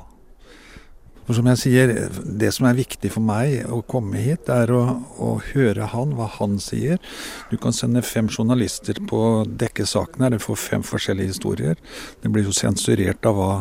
For 1.22 1.37
som 1.38 1.46
jeg 1.46 1.60
sier, 1.60 1.93
det 2.40 2.50
som 2.56 2.66
er 2.66 2.78
viktig 2.81 3.12
for 3.14 3.22
meg 3.22 3.69
å 3.70 3.82
komme 3.87 4.19
hit, 4.25 4.49
er 4.50 4.72
å, 4.75 4.81
å 5.22 5.37
høre 5.52 5.87
han, 5.93 6.16
hva 6.19 6.26
han 6.40 6.56
sier. 6.60 6.99
Du 7.52 7.55
kan 7.60 7.76
sende 7.76 8.02
fem 8.02 8.26
journalister 8.32 8.98
på 9.08 9.20
å 9.20 9.44
dekke 9.46 9.87
saken 9.87 10.25
her, 10.25 10.34
du 10.34 10.43
får 10.43 10.58
fem 10.58 10.82
forskjellige 10.82 11.37
historier. 11.37 11.78
Det 12.25 12.32
blir 12.32 12.48
jo 12.48 12.56
sensurert 12.56 13.28
av 13.28 13.38
hva 13.38 13.52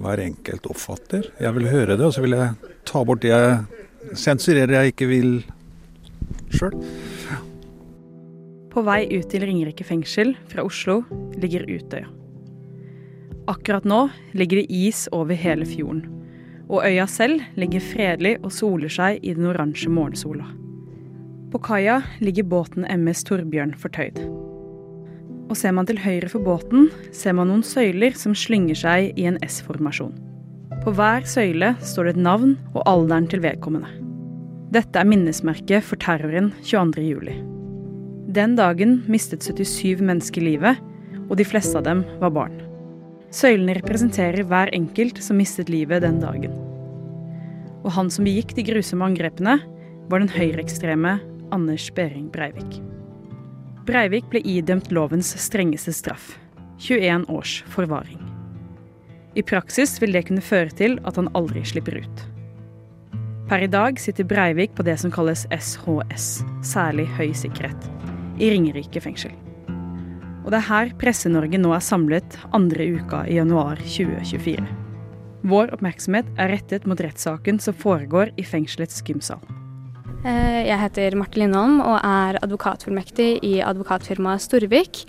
hver 0.00 0.22
enkelt 0.24 0.66
oppfatter. 0.70 1.28
Jeg 1.40 1.56
vil 1.56 1.68
høre 1.70 1.96
det, 1.96 2.06
og 2.06 2.14
så 2.16 2.24
vil 2.24 2.36
jeg 2.36 2.74
ta 2.88 3.02
bort 3.04 3.22
det 3.24 3.32
jeg 3.34 4.16
sensurerer 4.16 4.78
jeg 4.78 4.94
ikke 4.94 5.08
vil 5.10 5.32
sjøl. 6.54 6.76
På 8.70 8.84
vei 8.86 9.02
ut 9.10 9.26
til 9.32 9.42
Ringerike 9.42 9.84
fengsel 9.86 10.36
fra 10.50 10.62
Oslo 10.66 11.00
ligger 11.40 11.66
Utøya. 11.66 12.06
Akkurat 13.50 13.86
nå 13.88 14.04
ligger 14.36 14.60
det 14.60 14.70
is 14.70 15.08
over 15.12 15.34
hele 15.34 15.66
fjorden, 15.66 16.04
og 16.70 16.84
øya 16.86 17.06
selv 17.10 17.40
ligger 17.58 17.82
fredelig 17.82 18.36
og 18.44 18.52
soler 18.54 18.92
seg 18.92 19.24
i 19.26 19.34
den 19.34 19.48
oransje 19.50 19.90
morgensola. 19.90 20.46
På 21.50 21.58
kaia 21.58 21.96
ligger 22.22 22.46
båten 22.46 22.86
MS 22.86 23.24
Torbjørn 23.26 23.74
fortøyd. 23.74 24.20
Og 25.50 25.56
ser 25.58 25.74
man 25.74 25.88
til 25.88 25.98
høyre 25.98 26.28
for 26.30 26.46
båten, 26.46 26.86
ser 27.10 27.34
man 27.34 27.50
noen 27.50 27.64
søyler 27.66 28.14
som 28.14 28.36
slynger 28.38 28.78
seg 28.78 29.18
i 29.18 29.26
en 29.26 29.40
S-formasjon. 29.42 30.14
På 30.84 30.94
hver 30.94 31.26
søyle 31.26 31.72
står 31.82 32.06
det 32.06 32.14
et 32.14 32.22
navn 32.28 32.54
og 32.70 32.84
alderen 32.86 33.26
til 33.26 33.42
vedkommende. 33.42 33.90
Dette 34.70 35.00
er 35.00 35.06
minnesmerket 35.08 35.82
for 35.82 35.98
terroren 35.98 36.52
22. 36.62 37.02
juli. 37.02 37.32
Den 38.30 38.52
dagen 38.54 39.00
mistet 39.10 39.42
77 39.42 39.98
mennesker 39.98 40.44
livet, 40.46 40.78
og 41.26 41.40
de 41.40 41.46
fleste 41.46 41.74
av 41.80 41.88
dem 41.88 42.04
var 42.20 42.30
barn. 42.36 42.54
Søylene 43.34 43.74
representerer 43.80 44.46
hver 44.46 44.70
enkelt 44.76 45.18
som 45.26 45.42
mistet 45.42 45.72
livet 45.74 46.04
den 46.06 46.22
dagen. 46.22 46.54
Og 47.82 47.90
han 47.98 48.14
som 48.14 48.28
begikk 48.28 48.54
de 48.54 48.68
grusomme 48.70 49.10
angrepene, 49.10 49.58
var 50.06 50.22
den 50.22 50.30
høyreekstreme 50.30 51.18
Anders 51.50 51.90
Behring 51.98 52.30
Breivik. 52.30 52.78
Breivik 53.90 54.30
ble 54.30 54.46
idømt 54.46 54.94
lovens 54.94 55.34
strengeste 55.34 55.94
straff 55.98 56.36
21 56.78 57.26
års 57.26 57.60
forvaring. 57.74 58.22
I 59.34 59.42
praksis 59.42 59.98
vil 59.98 60.14
det 60.14 60.28
kunne 60.30 60.46
føre 60.46 60.70
til 60.70 61.00
at 61.02 61.18
han 61.18 61.30
aldri 61.34 61.66
slipper 61.66 62.04
ut. 62.04 62.30
Per 63.50 63.64
i 63.64 63.66
dag 63.66 63.96
sitter 63.98 64.22
Breivik 64.30 64.76
på 64.78 64.84
det 64.86 64.92
som 65.02 65.10
kalles 65.10 65.40
SHS, 65.50 66.26
særlig 66.62 67.08
høy 67.16 67.32
sikkerhet, 67.34 67.88
i 68.38 68.46
Ringerike 68.52 69.00
fengsel. 69.02 69.32
Og 70.44 70.52
det 70.52 70.60
er 70.60 70.68
her 70.68 70.92
Presse-Norge 71.00 71.58
nå 71.58 71.72
er 71.74 71.82
samlet 71.82 72.36
andre 72.54 72.86
uka 72.94 73.24
i 73.26 73.40
januar 73.40 73.82
2024. 73.82 74.62
Vår 75.50 75.74
oppmerksomhet 75.74 76.30
er 76.38 76.54
rettet 76.54 76.86
mot 76.86 77.02
rettssaken 77.02 77.58
som 77.58 77.74
foregår 77.74 78.30
i 78.38 78.46
fengselets 78.46 79.02
gymsal. 79.02 79.42
Eh, 80.22 80.68
jeg 80.68 80.78
heter 80.84 81.18
Marte 81.18 81.42
Lindholm 81.42 81.82
og 81.82 81.98
er 82.06 82.38
advokatfullmektig 82.44 83.32
i 83.50 83.56
advokatfirmaet 83.66 84.46
Storvik. 84.46 85.08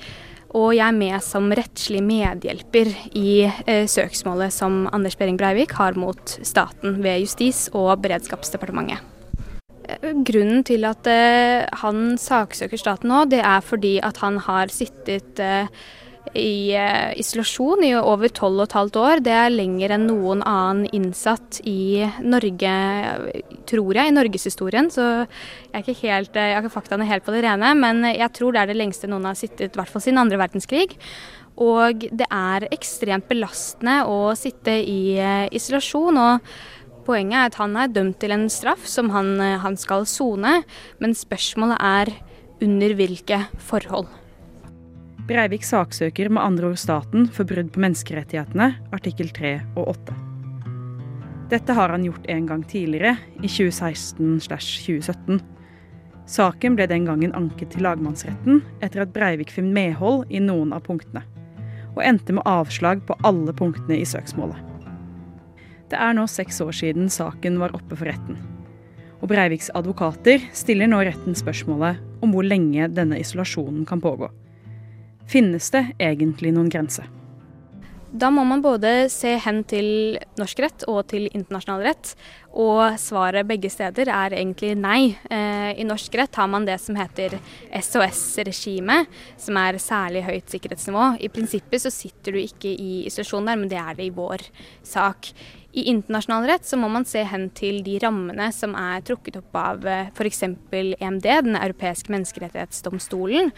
Og 0.58 0.74
jeg 0.75 0.84
er 0.84 0.98
med 0.98 1.24
som 1.24 1.48
rettslig 1.55 2.01
medhjelper 2.03 2.89
i 3.15 3.46
eh, 3.48 3.86
søksmålet 3.88 4.51
som 4.51 4.84
Anders 4.91 5.15
Behring 5.20 5.39
Breivik 5.39 5.77
har 5.77 5.96
mot 6.00 6.36
staten 6.43 7.00
ved 7.05 7.24
Justis- 7.24 7.70
og 7.72 8.01
beredskapsdepartementet. 8.03 9.00
Eh, 9.88 10.12
grunnen 10.27 10.65
til 10.67 10.86
at 10.89 11.08
eh, 11.10 11.63
han 11.84 12.17
saksøker 12.20 12.79
staten 12.79 13.12
nå, 13.12 13.24
det 13.31 13.41
er 13.41 13.63
fordi 13.63 13.98
at 14.03 14.20
han 14.24 14.41
har 14.43 14.72
sittet 14.74 15.39
eh, 15.39 15.72
i 16.37 16.71
eh, 16.77 17.11
isolasjon 17.19 17.83
i 17.83 17.91
over 17.97 18.31
tolv 18.31 18.61
og 18.61 18.67
et 18.67 18.75
halvt 18.77 18.99
år. 19.01 19.21
Det 19.25 19.33
er 19.35 19.53
lenger 19.53 19.95
enn 19.95 20.07
noen 20.07 20.43
annen 20.47 20.85
innsatt 20.95 21.59
i 21.67 22.05
Norge, 22.23 22.73
tror 23.69 23.99
jeg, 23.99 24.11
i 24.11 24.15
norgeshistorien. 24.15 24.91
Så 24.93 25.07
jeg 25.73 25.97
helt, 26.03 26.35
eh, 26.37 26.53
har 26.53 26.63
ikke 26.63 26.75
faktaene 26.77 27.09
helt 27.09 27.25
på 27.25 27.35
det 27.35 27.43
rene, 27.47 27.73
men 27.75 28.05
jeg 28.11 28.31
tror 28.37 28.53
det 28.53 28.63
er 28.63 28.71
det 28.71 28.79
lengste 28.79 29.09
noen 29.11 29.27
har 29.27 29.39
sittet, 29.39 29.73
i 29.73 29.81
hvert 29.81 29.91
fall 29.91 30.05
siden 30.05 30.21
andre 30.21 30.39
verdenskrig. 30.41 30.95
Og 31.61 32.07
det 32.07 32.29
er 32.31 32.69
ekstremt 32.71 33.27
belastende 33.29 34.01
å 34.07 34.31
sitte 34.39 34.77
i 34.77 35.17
eh, 35.19 35.49
isolasjon. 35.51 36.21
og 36.21 37.03
Poenget 37.05 37.39
er 37.39 37.49
at 37.49 37.59
han 37.59 37.75
er 37.81 37.91
dømt 37.91 38.21
til 38.21 38.31
en 38.31 38.47
straff 38.53 38.85
som 38.87 39.09
han, 39.09 39.33
han 39.41 39.75
skal 39.75 40.05
sone, 40.05 40.61
men 41.01 41.17
spørsmålet 41.17 41.81
er 41.81 42.13
under 42.61 42.93
hvilke 42.93 43.47
forhold. 43.57 44.20
Breivik 45.29 45.61
saksøker 45.61 46.31
med 46.33 46.41
andre 46.41 46.71
ord 46.71 46.79
staten 46.81 47.27
for 47.29 47.45
brudd 47.45 47.69
på 47.73 47.81
menneskerettighetene, 47.83 48.71
artikkel 48.95 49.29
3 49.29 49.51
og 49.77 49.91
8. 49.93 50.15
Dette 51.51 51.75
har 51.77 51.93
han 51.93 52.07
gjort 52.07 52.25
en 52.31 52.47
gang 52.49 52.63
tidligere, 52.65 53.13
i 53.37 53.49
2016-2017. 53.51 55.37
Saken 56.25 56.77
ble 56.79 56.89
den 56.89 57.05
gangen 57.05 57.35
anket 57.37 57.73
til 57.75 57.85
lagmannsretten 57.85 58.63
etter 58.81 59.05
at 59.05 59.13
Breivik 59.13 59.53
fikk 59.53 59.69
medhold 59.69 60.25
i 60.33 60.41
noen 60.41 60.73
av 60.73 60.87
punktene, 60.89 61.21
og 61.93 62.03
endte 62.07 62.33
med 62.33 62.47
avslag 62.49 63.05
på 63.05 63.19
alle 63.27 63.53
punktene 63.53 64.01
i 64.01 64.07
søksmålet. 64.07 64.57
Det 65.91 66.01
er 66.01 66.15
nå 66.17 66.25
seks 66.31 66.63
år 66.65 66.73
siden 66.73 67.11
saken 67.13 67.61
var 67.61 67.75
oppe 67.77 67.93
for 67.99 68.09
retten. 68.09 68.41
Og 69.21 69.29
Breiviks 69.29 69.69
advokater 69.77 70.41
stiller 70.55 70.89
nå 70.89 71.03
retten 71.05 71.37
spørsmålet 71.37 71.99
om 72.25 72.33
hvor 72.33 72.47
lenge 72.47 72.89
denne 72.89 73.19
isolasjonen 73.21 73.85
kan 73.85 74.01
pågå. 74.01 74.31
Finnes 75.31 75.71
det 75.71 75.85
egentlig 76.01 76.51
noen 76.51 76.69
grense? 76.71 77.05
Da 78.11 78.27
må 78.27 78.43
man 78.43 78.59
både 78.59 79.05
se 79.07 79.38
hen 79.39 79.61
til 79.63 80.17
norsk 80.35 80.59
rett 80.59 80.83
og 80.91 81.05
til 81.13 81.29
internasjonal 81.29 81.85
rett, 81.85 82.09
og 82.51 82.97
svaret 83.00 83.47
begge 83.47 83.69
steder 83.71 84.11
er 84.11 84.35
egentlig 84.35 84.73
nei. 84.75 85.13
Eh, 85.31 85.79
I 85.79 85.85
norsk 85.88 86.17
rett 86.19 86.35
har 86.35 86.50
man 86.51 86.67
det 86.67 86.75
som 86.83 87.00
heter 87.00 87.38
SOS-regimet, 87.71 89.07
som 89.39 89.61
er 89.61 89.79
særlig 89.79 90.25
høyt 90.27 90.51
sikkerhetsnivå. 90.51 91.05
I 91.23 91.31
prinsippet 91.31 91.85
så 91.85 91.93
sitter 91.93 92.35
du 92.35 92.41
ikke 92.41 92.75
i 92.75 93.05
isolasjon 93.07 93.47
der, 93.47 93.63
men 93.63 93.71
det 93.71 93.79
er 93.79 93.95
det 93.95 94.09
i 94.09 94.15
vår 94.19 94.43
sak. 94.83 95.31
I 95.71 95.85
internasjonal 95.87 96.47
rett 96.49 96.65
så 96.67 96.75
må 96.79 96.89
man 96.91 97.05
se 97.07 97.21
hen 97.23 97.45
til 97.55 97.79
de 97.85 97.95
rammene 98.03 98.49
som 98.51 98.73
er 98.75 99.03
trukket 99.07 99.37
opp 99.39 99.55
av 99.55 99.85
f.eks. 99.87 100.43
EMD, 100.43 101.27
den 101.47 101.55
europeiske 101.55 102.11
menneskerettighetsdomstolen. 102.11 103.53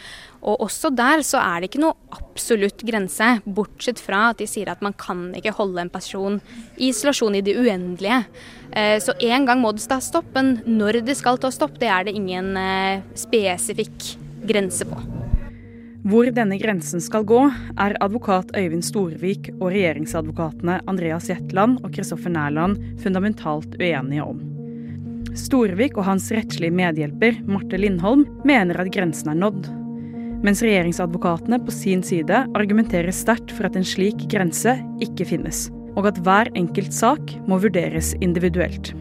Og 0.46 0.62
også 0.68 0.92
der 0.94 1.26
så 1.26 1.42
er 1.42 1.62
det 1.62 1.72
ikke 1.72 1.82
noe 1.82 1.98
absolutt 2.14 2.86
grense, 2.86 3.32
bortsett 3.46 4.02
fra 4.04 4.28
at 4.30 4.44
de 4.44 4.50
sier 4.50 4.70
at 4.70 4.84
man 4.86 4.94
kan 4.94 5.32
ikke 5.40 5.56
holde 5.58 5.82
en 5.82 5.94
person 5.94 6.38
i 6.78 6.92
isolasjon 6.92 7.40
i 7.40 7.46
det 7.46 7.58
uendelige. 7.58 8.24
Eh, 8.78 9.00
så 9.02 9.18
en 9.18 9.50
gang 9.50 9.62
må 9.64 9.74
det 9.74 9.88
ta 9.90 9.98
stopp, 10.04 10.30
men 10.38 10.60
når 10.70 11.02
det 11.08 11.18
skal 11.18 11.42
ta 11.42 11.50
stopp, 11.54 11.80
det 11.82 11.90
er 11.90 12.06
det 12.06 12.18
ingen 12.20 12.54
eh, 12.60 13.02
spesifikk 13.18 14.14
grense 14.46 14.86
på. 14.86 15.02
Hvor 16.04 16.28
denne 16.36 16.58
grensen 16.60 17.00
skal 17.00 17.24
gå, 17.24 17.38
er 17.80 17.94
advokat 18.04 18.50
Øyvind 18.60 18.84
Storvik 18.84 19.46
og 19.54 19.70
regjeringsadvokatene 19.72 20.82
Andreas 20.92 21.30
Jetland 21.32 21.78
og 21.80 21.94
Kristoffer 21.96 22.34
Nærland 22.34 22.76
fundamentalt 23.00 23.78
uenige 23.80 24.26
om. 24.26 24.42
Storvik 25.40 25.96
og 25.96 26.04
hans 26.10 26.28
rettslige 26.36 26.76
medhjelper 26.76 27.40
Marte 27.48 27.80
Lindholm 27.80 28.26
mener 28.44 28.84
at 28.84 28.92
grensen 28.92 29.32
er 29.32 29.40
nådd. 29.46 29.72
Mens 30.44 30.66
regjeringsadvokatene 30.68 31.62
på 31.64 31.72
sin 31.72 32.04
side 32.04 32.44
argumenterer 32.52 33.16
sterkt 33.16 33.56
for 33.56 33.72
at 33.72 33.80
en 33.80 33.88
slik 33.88 34.28
grense 34.28 34.76
ikke 35.08 35.30
finnes, 35.32 35.70
og 35.96 36.12
at 36.12 36.20
hver 36.20 36.52
enkelt 36.60 36.92
sak 36.92 37.32
må 37.48 37.64
vurderes 37.64 38.12
individuelt. 38.20 38.92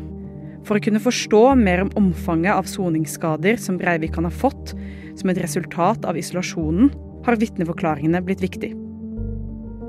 For 0.63 0.79
å 0.79 0.87
kunne 0.87 1.03
forstå 1.03 1.47
mer 1.59 1.83
om 1.83 1.95
omfanget 1.99 2.55
av 2.55 2.71
soningsskader 2.71 3.59
som 3.59 3.83
Breivik 3.83 4.15
kan 4.15 4.31
ha 4.31 4.31
fått, 4.31 4.77
som 5.19 5.33
et 5.33 5.40
resultat 5.42 6.07
av 6.09 6.19
isolasjonen, 6.19 6.92
har 7.26 7.38
vitneforklaringene 7.38 8.23
blitt 8.26 8.42
viktig. 8.42 8.73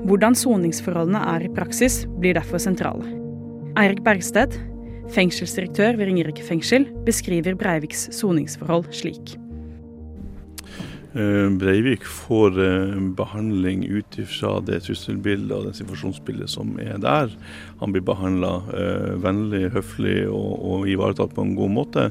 Hvordan 0.04 0.36
soningsforholdene 0.36 1.22
er 1.32 1.46
i 1.46 1.52
praksis, 1.54 2.02
blir 2.20 2.36
derfor 2.36 2.60
sentrale. 2.62 3.06
Eirik 3.80 4.04
Bergsted, 4.06 4.58
fengselsdirektør 5.14 5.96
ved 5.98 6.10
Ringerike 6.10 6.44
fengsel, 6.44 6.86
beskriver 7.08 7.56
Breiviks 7.58 8.06
soningsforhold 8.14 8.92
slik. 8.94 9.38
Eh, 11.14 11.48
Breivik 11.50 12.02
får 12.04 12.56
eh, 12.58 12.94
behandling 13.14 13.84
ut 13.86 14.16
ifra 14.18 14.56
det 14.66 14.80
trusselbildet 14.82 15.52
og 15.54 15.68
det 15.68 15.76
situasjonsbildet 15.78 16.50
som 16.50 16.72
er 16.82 16.98
der. 16.98 17.30
Han 17.78 17.94
blir 17.94 18.02
behandla 18.02 18.56
eh, 18.74 19.12
vennlig, 19.22 19.68
høflig 19.76 20.24
og, 20.26 20.50
og, 20.58 20.88
ivaretatt 20.90 21.36
på 21.36 21.44
en 21.46 21.54
god 21.54 21.70
måte. 21.76 22.08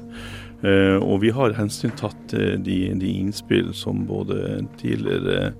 Og 0.63 1.17
vi 1.19 1.33
har 1.35 1.57
hensyntatt 1.57 2.31
de, 2.63 2.77
de 2.95 3.09
innspill 3.19 3.73
som 3.75 4.05
både 4.07 4.61
tidligere 4.79 5.51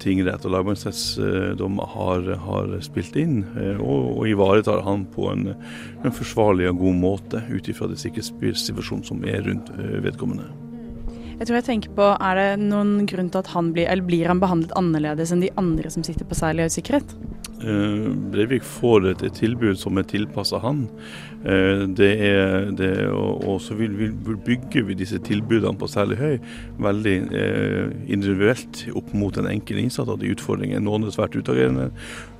tingrett 0.00 0.46
og 0.48 0.54
lagmannsrettsdommer 0.54 1.90
har, 1.92 2.30
har, 2.46 2.70
spilt 2.80 3.18
inn, 3.20 3.42
og, 3.74 4.06
og, 4.14 4.22
ivaretar 4.30 4.80
han 4.86 5.04
på 5.12 5.28
en, 5.34 5.50
en 6.00 6.16
forsvarlig 6.16 6.70
og 6.70 6.80
god 6.80 6.96
måte 7.02 7.42
ut 7.50 7.68
ifra 7.68 7.90
det 7.90 8.00
sikkerhetssituasjonen 8.00 9.04
som 9.04 9.20
er 9.28 9.44
rundt 9.44 9.68
vedkommende. 10.06 10.48
Jeg 11.34 11.48
tror 11.48 11.58
jeg 11.58 11.66
tenker 11.66 11.94
på, 11.96 12.10
Er 12.22 12.38
det 12.38 12.50
noen 12.62 13.08
grunn 13.10 13.30
til 13.32 13.42
at 13.42 13.50
han 13.54 13.72
blir, 13.74 13.88
eller 13.90 14.06
blir 14.06 14.30
han 14.30 14.42
behandlet 14.42 14.74
annerledes 14.78 15.32
enn 15.34 15.42
de 15.42 15.50
andre 15.58 15.90
som 15.90 16.04
sitter 16.06 16.26
på 16.28 16.38
særlig 16.38 16.68
høy 16.68 16.74
sikkerhet? 16.76 17.16
Uh, 17.64 18.10
Breivik 18.32 18.64
får 18.66 19.06
et, 19.08 19.22
et, 19.24 19.36
tilbud 19.38 19.78
som 19.80 19.96
er 19.96 20.04
tilpassa 20.08 20.58
han. 20.60 20.82
Uh, 21.44 21.84
det 21.96 22.10
er, 22.26 22.68
det, 22.76 22.90
og, 23.08 23.44
og, 23.46 23.60
så 23.64 23.76
vil, 23.78 23.94
vil, 23.96 24.38
bygger 24.44 24.84
vi 24.88 24.96
disse 24.98 25.20
tilbudene 25.24 25.78
på 25.80 25.88
særlig 25.88 26.18
høy 26.20 26.34
veldig 26.84 27.14
eh, 27.36 27.92
individuelt 28.12 28.82
opp 28.96 29.12
mot 29.16 29.34
den 29.36 29.48
enkelte 29.48 29.84
innsatt 29.84 30.10
av 30.12 30.18
de 30.20 30.32
utfordringene. 30.34 30.82
Noen 30.84 31.06
er 31.06 31.14
svært 31.14 31.36
utagerende, 31.38 31.88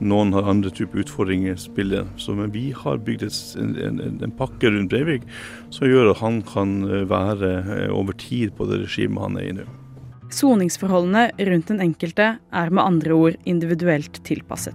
noen 0.02 0.34
har 0.36 0.50
andre 0.50 0.72
typer 0.74 1.04
utfordringer 1.04 1.56
spillet. 1.60 2.10
Så 2.20 2.34
men 2.36 2.52
vi 2.54 2.66
har 2.76 3.00
bygd 3.04 3.24
en, 3.28 3.76
en, 3.86 4.02
en, 4.18 4.34
pakke 4.34 4.72
rundt 4.72 4.92
Breivik 4.92 5.24
som 5.74 5.88
gjør 5.88 6.12
at 6.12 6.20
han 6.20 6.42
kan 6.48 6.76
være 7.08 7.54
over 7.94 8.16
tid 8.20 8.52
på 8.58 8.68
det 8.68 8.82
regimet 8.84 9.24
han 9.24 9.40
er 9.40 9.48
i 9.48 9.56
nå. 9.60 9.68
Soningsforholdene 10.34 11.28
rundt 11.46 11.70
den 11.70 11.84
enkelte 11.84 12.34
er 12.40 12.74
med 12.74 12.82
andre 12.84 13.14
ord 13.14 13.38
individuelt 13.46 14.18
tilpasset. 14.26 14.74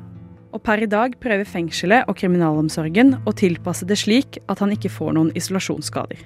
Og 0.50 0.64
per 0.66 0.82
i 0.82 0.90
dag 0.90 1.14
prøver 1.22 1.46
fengselet 1.46 2.10
og 2.10 2.18
kriminalomsorgen 2.18 3.20
å 3.30 3.34
tilpasse 3.38 3.86
det 3.90 4.00
slik 4.02 4.40
at 4.50 4.62
han 4.64 4.74
ikke 4.74 4.92
får 4.92 5.16
noen 5.18 5.32
isolasjonsskader. 5.38 6.22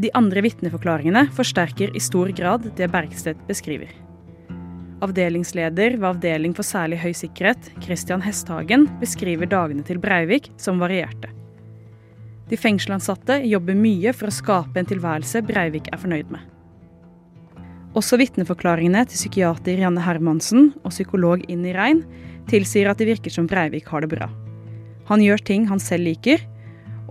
De 0.00 0.10
andre 0.16 0.42
vitneforklaringene 0.46 1.26
forsterker 1.36 1.92
i 1.94 2.02
stor 2.02 2.30
grad 2.34 2.66
det 2.78 2.88
Bergstedt 2.90 3.42
beskriver. 3.48 3.90
Avdelingsleder 5.00 5.96
ved 5.96 6.08
Avdeling 6.10 6.54
for 6.56 6.66
særlig 6.66 6.98
høy 7.00 7.12
sikkerhet, 7.16 7.70
Christian 7.84 8.22
Hesthagen, 8.24 8.86
beskriver 9.00 9.48
dagene 9.48 9.84
til 9.86 10.00
Breivik 10.02 10.50
som 10.60 10.82
varierte. 10.82 11.30
De 12.50 12.58
fengselansatte 12.58 13.38
jobber 13.46 13.78
mye 13.78 14.12
for 14.16 14.28
å 14.28 14.34
skape 14.34 14.80
en 14.80 14.88
tilværelse 14.90 15.44
Breivik 15.46 15.88
er 15.94 16.02
fornøyd 16.02 16.32
med. 16.34 16.42
Også 17.98 18.20
vitneforklaringene 18.20 19.02
til 19.10 19.18
psykiater 19.18 19.80
Janne 19.82 20.02
Hermansen 20.04 20.70
og 20.84 20.92
psykolog 20.92 21.42
Inni 21.50 21.72
Rein 21.74 22.04
tilsier 22.50 22.90
at 22.90 23.00
det 23.00 23.08
virker 23.08 23.34
som 23.34 23.48
Breivik 23.50 23.90
har 23.90 24.04
det 24.04 24.12
bra. 24.12 24.28
Han 25.10 25.22
gjør 25.24 25.42
ting 25.42 25.66
han 25.66 25.82
selv 25.82 26.06
liker, 26.06 26.38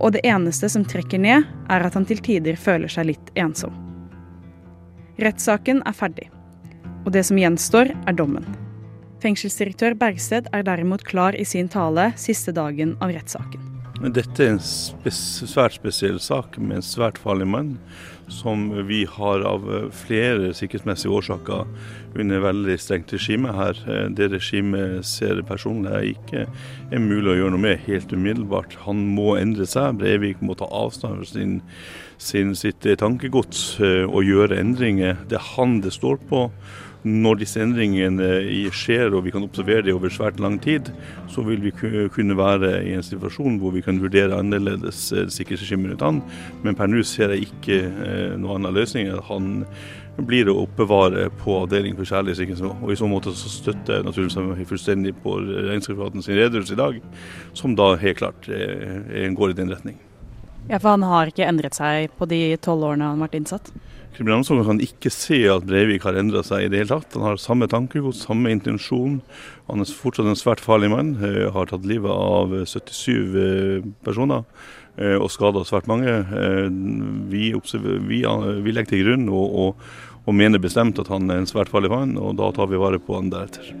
og 0.00 0.14
det 0.16 0.24
eneste 0.24 0.70
som 0.72 0.86
trekker 0.88 1.20
ned, 1.20 1.44
er 1.68 1.84
at 1.84 1.96
han 1.96 2.06
til 2.08 2.22
tider 2.24 2.56
føler 2.56 2.88
seg 2.88 3.10
litt 3.10 3.32
ensom. 3.36 3.74
Rettssaken 5.20 5.82
er 5.84 5.96
ferdig, 5.96 6.30
og 7.04 7.12
det 7.12 7.26
som 7.28 7.36
gjenstår, 7.36 7.92
er 8.08 8.16
dommen. 8.16 8.46
Fengselsdirektør 9.20 9.98
Bergsted 10.00 10.48
er 10.56 10.64
derimot 10.64 11.04
klar 11.04 11.36
i 11.36 11.44
sin 11.44 11.68
tale 11.68 12.08
siste 12.16 12.56
dagen 12.56 12.96
av 13.04 13.12
rettssaken. 13.12 13.66
Dette 14.00 14.40
er 14.40 14.54
en 14.54 14.62
spes 14.64 15.18
svært 15.44 15.76
spesiell 15.76 16.16
sak 16.24 16.56
med 16.56 16.78
en 16.78 16.86
svært 16.86 17.20
farlig 17.20 17.50
mann, 17.52 17.74
som 18.30 18.68
vi 18.88 19.04
har 19.10 19.44
av 19.46 19.66
eh, 19.68 19.86
flere 19.94 20.52
sikkerhetsmessige 20.56 21.12
årsaker 21.12 21.66
under 22.18 22.42
veldig 22.44 22.76
strengt 22.80 23.12
regime 23.14 23.52
her. 23.54 23.78
Eh, 23.86 24.06
det 24.16 24.30
regimet 24.32 25.06
ser 25.06 25.42
personlig 25.48 25.92
er 25.92 26.08
ikke 26.12 26.44
er 26.90 27.02
mulig 27.02 27.34
å 27.34 27.38
gjøre 27.40 27.54
noe 27.54 27.64
med 27.66 27.86
helt 27.86 28.12
umiddelbart. 28.14 28.78
Han 28.86 29.02
må 29.16 29.34
endre 29.40 29.66
seg. 29.68 29.98
Breivik 30.00 30.42
må 30.44 30.56
ta 30.58 30.68
avstand 30.70 31.20
fra 31.20 31.30
sin, 31.30 31.58
sin, 32.18 32.54
sitt 32.58 32.86
tankegods 33.02 33.64
eh, 33.84 34.04
og 34.06 34.26
gjøre 34.26 34.60
endringer. 34.60 35.18
Det 35.28 35.40
er 35.40 35.50
han 35.56 35.80
det 35.84 35.94
står 35.96 36.22
på 36.30 36.46
når 37.06 37.40
disse 37.40 37.60
endringene 37.62 38.28
skjer 38.76 39.14
og 39.14 39.24
vi 39.24 39.32
kan 39.34 39.44
observere 39.46 39.86
det 39.86 39.94
over 39.96 40.12
svært 40.12 40.40
lang 40.42 40.58
tid, 40.62 40.90
så 41.32 41.44
vil 41.46 41.62
vi 41.64 41.72
kunne 42.12 42.36
være 42.36 42.74
i 42.84 42.92
en 42.96 43.06
situasjon 43.06 43.56
hvor 43.60 43.72
vi 43.76 43.84
kan 43.84 44.00
vurdere 44.02 44.36
annerledes 44.36 45.06
eh, 45.14 45.30
sikkerhetsregimet 45.32 46.04
han. 46.04 46.20
Men 46.64 46.76
per 46.76 46.90
nå 46.90 47.02
ser 47.06 47.34
jeg 47.34 47.48
ikke 47.48 47.80
eh, 47.80 48.36
noen 48.36 48.60
annen 48.60 48.76
løsning 48.76 49.08
enn 49.08 49.18
at 49.20 49.30
han 49.30 49.50
blir 50.26 50.50
å 50.50 50.58
oppbevare 50.66 51.28
på 51.40 51.54
avdeling 51.62 51.96
for 51.96 52.08
særlig 52.08 52.36
sikkerhetsnivå. 52.36 52.74
Og 52.84 52.92
I 52.92 52.98
så 53.00 53.08
måte 53.08 53.32
så 53.36 53.48
støtter 53.52 53.98
jeg 53.98 54.06
naturligvis 54.06 54.68
fullstendig 54.68 55.14
på 55.24 55.38
regnskapsforvalteren 55.40 56.26
sin 56.26 56.36
redegjørelse 56.36 56.76
i 56.76 56.80
dag, 56.82 57.00
som 57.56 57.76
da 57.78 57.94
helt 58.00 58.20
klart 58.20 58.50
eh, 58.52 59.28
går 59.32 59.54
i 59.54 59.60
den 59.62 59.72
retning. 59.72 59.96
Ja, 60.68 60.78
For 60.78 60.92
han 60.92 61.06
har 61.08 61.30
ikke 61.30 61.48
endret 61.48 61.78
seg 61.78 62.12
på 62.18 62.28
de 62.30 62.42
tolv 62.62 62.90
årene 62.90 63.08
han 63.08 63.18
har 63.18 63.30
vært 63.30 63.40
innsatt? 63.40 63.72
Kriminalomsorgen 64.20 64.66
kan 64.68 64.80
ikke 64.84 65.08
se 65.08 65.38
at 65.48 65.64
Breivik 65.64 66.02
har 66.04 66.18
endra 66.20 66.42
seg 66.44 66.66
i 66.66 66.68
det 66.68 66.82
hele 66.82 66.90
tatt. 66.90 67.14
Han 67.16 67.24
har 67.24 67.38
samme 67.40 67.64
tankegods, 67.72 68.26
samme 68.26 68.50
intensjon. 68.52 69.14
Han 69.70 69.80
er 69.80 69.92
fortsatt 69.96 70.28
en 70.28 70.36
svært 70.36 70.60
farlig 70.60 70.90
mann. 70.92 71.14
Eh, 71.24 71.46
har 71.48 71.70
tatt 71.70 71.86
livet 71.88 72.12
av 72.12 72.52
77 72.68 73.14
eh, 73.16 73.86
personer 74.04 74.42
eh, 75.00 75.14
og 75.16 75.30
skada 75.32 75.62
svært 75.64 75.88
mange. 75.88 76.18
Vi, 77.32 77.46
vi, 77.56 78.18
vi, 78.20 78.74
legger 78.76 78.90
til 78.90 79.06
grunn 79.06 79.24
og, 79.32 79.56
og, 79.62 79.86
og, 80.26 80.36
mener 80.36 80.60
bestemt 80.60 81.00
at 81.00 81.08
han 81.08 81.32
er 81.32 81.40
en 81.40 81.48
svært 81.48 81.72
farlig 81.72 81.88
mann, 81.88 82.18
og 82.20 82.36
da 82.42 82.50
tar 82.52 82.68
vi 82.68 82.82
vare 82.82 83.00
på 83.00 83.16
han 83.16 83.32
deretter. 83.32 83.72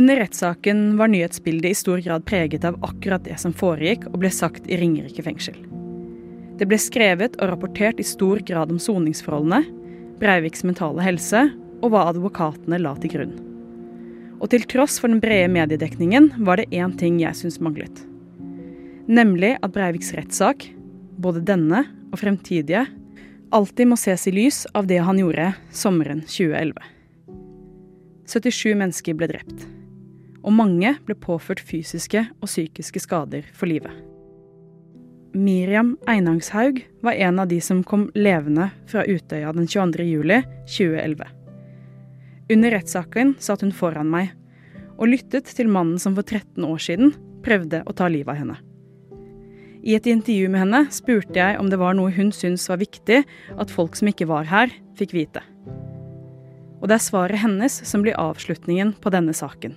Under 0.00 0.16
rettssaken 0.24 0.96
var 0.96 1.12
nyhetsbildet 1.12 1.74
i 1.74 1.76
stor 1.76 2.00
grad 2.08 2.24
preget 2.24 2.64
av 2.64 2.80
akkurat 2.88 3.28
det 3.28 3.36
som 3.44 3.52
foregikk 3.52 4.08
og 4.14 4.22
ble 4.24 4.32
sagt 4.32 4.64
i 4.64 4.80
Ringerike 4.80 5.28
fengsel. 5.28 5.60
Det 6.58 6.66
ble 6.66 6.78
skrevet 6.82 7.36
og 7.38 7.52
rapportert 7.52 8.00
i 8.02 8.06
stor 8.06 8.40
grad 8.46 8.72
om 8.74 8.80
soningsforholdene, 8.82 9.62
Breiviks 10.18 10.64
mentale 10.66 11.04
helse 11.06 11.44
og 11.78 11.92
hva 11.92 12.08
advokatene 12.10 12.80
la 12.82 12.96
til 12.98 13.12
grunn. 13.12 13.36
Og 14.42 14.50
til 14.50 14.66
tross 14.70 14.98
for 14.98 15.10
den 15.10 15.22
brede 15.22 15.50
mediedekningen 15.54 16.32
var 16.46 16.58
det 16.58 16.70
én 16.74 16.94
ting 16.98 17.20
jeg 17.22 17.38
syns 17.38 17.60
manglet. 17.62 18.02
Nemlig 19.06 19.54
at 19.62 19.72
Breiviks 19.74 20.10
rettssak, 20.18 20.66
både 21.18 21.44
denne 21.46 21.84
og 22.10 22.18
fremtidige, 22.20 22.84
alltid 23.54 23.90
må 23.90 23.96
ses 23.98 24.26
i 24.28 24.34
lys 24.34 24.64
av 24.74 24.90
det 24.90 24.98
han 25.06 25.22
gjorde 25.22 25.52
sommeren 25.70 26.26
2011. 26.26 26.74
77 28.28 28.74
mennesker 28.76 29.16
ble 29.16 29.30
drept. 29.30 29.64
Og 30.42 30.54
mange 30.54 30.96
ble 31.06 31.16
påført 31.18 31.62
fysiske 31.62 32.26
og 32.42 32.50
psykiske 32.50 33.06
skader 33.06 33.46
for 33.54 33.70
livet. 33.70 33.94
Miriam 35.32 35.96
Einangshaug 36.06 36.88
var 37.00 37.12
en 37.12 37.38
av 37.38 37.48
de 37.48 37.60
som 37.60 37.82
kom 37.84 38.10
levende 38.14 38.70
fra 38.88 39.04
Utøya 39.04 39.52
den 39.52 39.66
22. 39.68 40.04
juli 40.04 40.42
2011. 40.66 41.26
Under 42.52 42.70
rettssaken 42.72 43.34
satt 43.38 43.60
hun 43.60 43.74
foran 43.76 44.08
meg 44.08 44.32
og 44.96 45.10
lyttet 45.12 45.50
til 45.52 45.68
mannen 45.68 46.00
som 46.00 46.16
for 46.16 46.24
13 46.24 46.64
år 46.64 46.80
siden 46.80 47.12
prøvde 47.44 47.82
å 47.84 47.92
ta 47.92 48.08
livet 48.08 48.32
av 48.32 48.40
henne. 48.40 48.56
I 49.84 49.94
et 49.94 50.08
intervju 50.10 50.48
med 50.50 50.64
henne 50.64 50.80
spurte 50.92 51.36
jeg 51.38 51.58
om 51.60 51.68
det 51.70 51.78
var 51.78 51.94
noe 51.94 52.12
hun 52.16 52.32
syntes 52.34 52.66
var 52.70 52.80
viktig 52.80 53.20
at 53.60 53.70
folk 53.70 54.00
som 54.00 54.08
ikke 54.10 54.26
var 54.30 54.48
her, 54.48 54.72
fikk 54.98 55.14
vite. 55.14 55.44
Og 56.80 56.88
det 56.88 56.96
er 56.96 57.04
svaret 57.04 57.42
hennes 57.44 57.76
som 57.86 58.02
blir 58.02 58.18
avslutningen 58.18 58.96
på 59.02 59.12
denne 59.14 59.36
saken. 59.36 59.76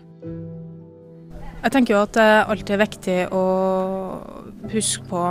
Jeg 1.61 1.73
tenker 1.75 1.93
jo 1.93 2.01
at 2.07 2.15
det 2.17 2.29
alltid 2.49 2.73
er 2.73 2.81
viktig 2.81 3.17
å 3.37 3.43
huske 4.71 5.05
på 5.09 5.23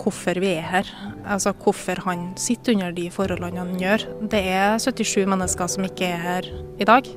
hvorfor 0.00 0.38
vi 0.42 0.52
er 0.54 0.66
her. 0.66 0.90
Altså 1.26 1.52
hvorfor 1.52 2.00
han 2.06 2.28
sitter 2.38 2.76
under 2.76 2.94
de 2.94 3.08
forholdene 3.10 3.62
han 3.62 3.80
gjør. 3.80 4.06
Det 4.30 4.42
er 4.42 4.78
77 4.78 5.26
mennesker 5.26 5.70
som 5.72 5.86
ikke 5.88 6.10
er 6.14 6.22
her 6.22 6.50
i 6.78 6.86
dag. 6.86 7.08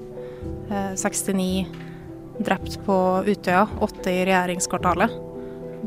69 0.70 1.44
eh, 1.44 1.70
drept 2.46 2.80
på 2.86 2.96
Utøya, 3.28 3.66
8 3.84 4.14
i 4.14 4.24
regjeringskvartalet. 4.30 5.18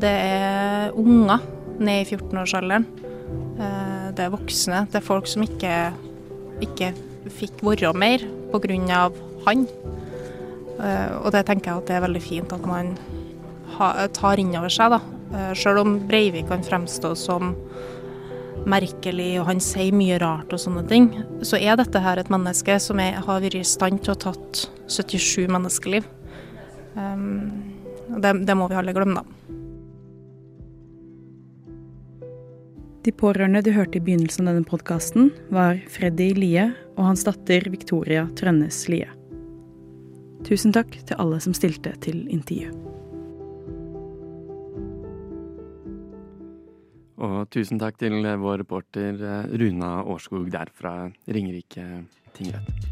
Det 0.01 0.11
er 0.11 0.93
unger 0.97 1.43
ned 1.79 2.03
i 2.03 2.15
14-årsalderen. 2.15 2.85
Eh, 3.59 4.07
det 4.15 4.27
er 4.27 4.33
voksne. 4.33 4.85
Det 4.91 5.01
er 5.01 5.07
folk 5.07 5.29
som 5.29 5.45
ikke, 5.45 5.73
ikke 6.63 6.93
fikk 7.33 7.63
være 7.65 7.93
mer 7.97 8.23
pga. 8.53 9.09
han. 9.47 9.67
Eh, 10.79 11.11
og 11.23 11.31
det 11.33 11.45
tenker 11.45 11.71
jeg 11.71 11.81
at 11.81 11.87
det 11.87 11.95
er 11.95 12.05
veldig 12.07 12.21
fint 12.21 12.53
at 12.53 12.65
man 12.65 12.95
tar 14.13 14.41
inn 14.41 14.55
over 14.55 14.71
seg. 14.71 14.95
da. 14.95 15.01
selv 15.33 15.59
Sjøl 15.59 15.81
om 15.81 15.97
Breivik 16.07 16.47
kan 16.51 16.63
fremstå 16.65 17.13
som 17.17 17.55
merkelig 18.69 19.37
og 19.41 19.47
han 19.49 19.61
sier 19.63 19.95
mye 19.95 20.17
rart 20.21 20.53
og 20.55 20.61
sånne 20.61 20.83
ting, 20.89 21.09
så 21.45 21.59
er 21.59 21.77
dette 21.79 22.01
her 22.03 22.19
et 22.19 22.31
menneske 22.33 22.77
som 22.81 23.01
er, 23.03 23.19
har 23.23 23.43
vært 23.43 23.59
i 23.59 23.63
stand 23.67 24.03
til 24.03 24.13
å 24.13 24.17
ha 24.17 24.31
tatt 24.31 24.65
77 24.87 25.49
menneskeliv. 25.51 26.07
Um, 26.95 27.49
det, 28.21 28.35
det 28.47 28.57
må 28.57 28.69
vi 28.69 28.77
alle 28.79 28.95
glemme, 28.95 29.23
da. 29.23 29.39
De 33.03 33.11
pårørende 33.11 33.59
du 33.65 33.73
hørte 33.75 33.99
i 33.99 34.03
begynnelsen 34.03 34.47
av 34.47 34.55
denne 34.55 34.69
podkasten, 34.69 35.33
var 35.51 35.81
Freddy 35.91 36.29
Lie 36.37 36.69
og 36.93 37.03
hans 37.09 37.25
datter 37.27 37.67
Victoria 37.73 38.29
Trønnes 38.39 38.85
Lie. 38.87 39.09
Tusen 40.47 40.75
takk 40.75 40.95
til 41.03 41.19
alle 41.19 41.43
som 41.43 41.55
stilte 41.55 41.91
til 42.03 42.23
intervju. 42.31 42.92
Og 47.21 47.45
tusen 47.53 47.77
takk 47.77 47.99
til 48.01 48.15
vår 48.41 48.63
reporter 48.63 49.19
eh, 49.21 49.51
Runa 49.61 50.01
Årskog 50.09 50.47
der 50.53 50.71
fra 50.73 51.11
Ringerike 51.29 51.85
tingrett. 52.33 52.87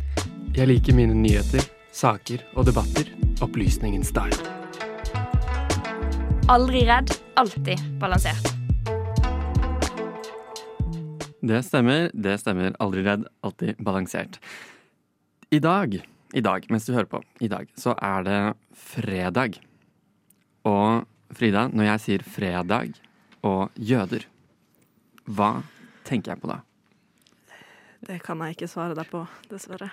Jeg 0.54 0.68
liker 0.70 0.94
mine 0.94 1.16
nyheter, 1.18 1.64
saker 1.96 2.44
og 2.54 2.68
debatter. 2.70 3.10
Opplysningens 3.42 4.12
dag. 4.14 4.36
Aldri 6.52 6.84
redd, 6.86 7.16
alltid 7.40 7.82
balansert. 8.02 8.52
Det 11.42 11.64
stemmer, 11.66 12.12
det 12.14 12.38
stemmer. 12.44 12.76
Aldri 12.84 13.02
redd, 13.08 13.26
alltid 13.42 13.80
balansert. 13.82 14.38
I 15.50 15.60
dag, 15.64 15.98
i 16.38 16.44
dag, 16.46 16.68
mens 16.70 16.86
du 16.86 16.94
hører 16.94 17.10
på, 17.10 17.24
i 17.42 17.50
dag, 17.50 17.66
så 17.80 17.96
er 17.98 18.28
det 18.28 18.42
fredag. 18.78 19.58
Og 20.70 21.08
Frida, 21.34 21.70
når 21.72 21.94
jeg 21.94 22.04
sier 22.06 22.28
fredag 22.28 22.94
og 23.48 23.72
jøder. 23.76 24.26
Hva 25.26 25.62
tenker 26.08 26.34
jeg 26.34 26.42
på 26.42 26.52
da? 26.52 26.62
Det 28.02 28.18
kan 28.26 28.42
jeg 28.42 28.58
ikke 28.58 28.70
svare 28.70 28.98
deg 28.98 29.10
på, 29.12 29.24
dessverre. 29.52 29.92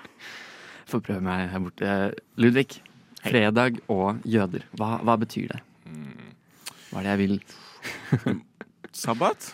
Få 0.88 1.02
prøve 1.04 1.20
meg 1.24 1.48
her 1.52 1.60
borte. 1.60 1.94
Ludvig. 2.40 2.80
Fredag 3.18 3.80
og 3.92 4.22
jøder. 4.28 4.64
Hva, 4.78 4.96
hva, 5.04 5.16
betyr 5.20 5.50
det? 5.52 5.62
Hva 6.88 7.00
er 7.00 7.08
det 7.08 7.10
jeg 7.10 7.20
vil? 7.20 7.40
Sabbat? 9.04 9.50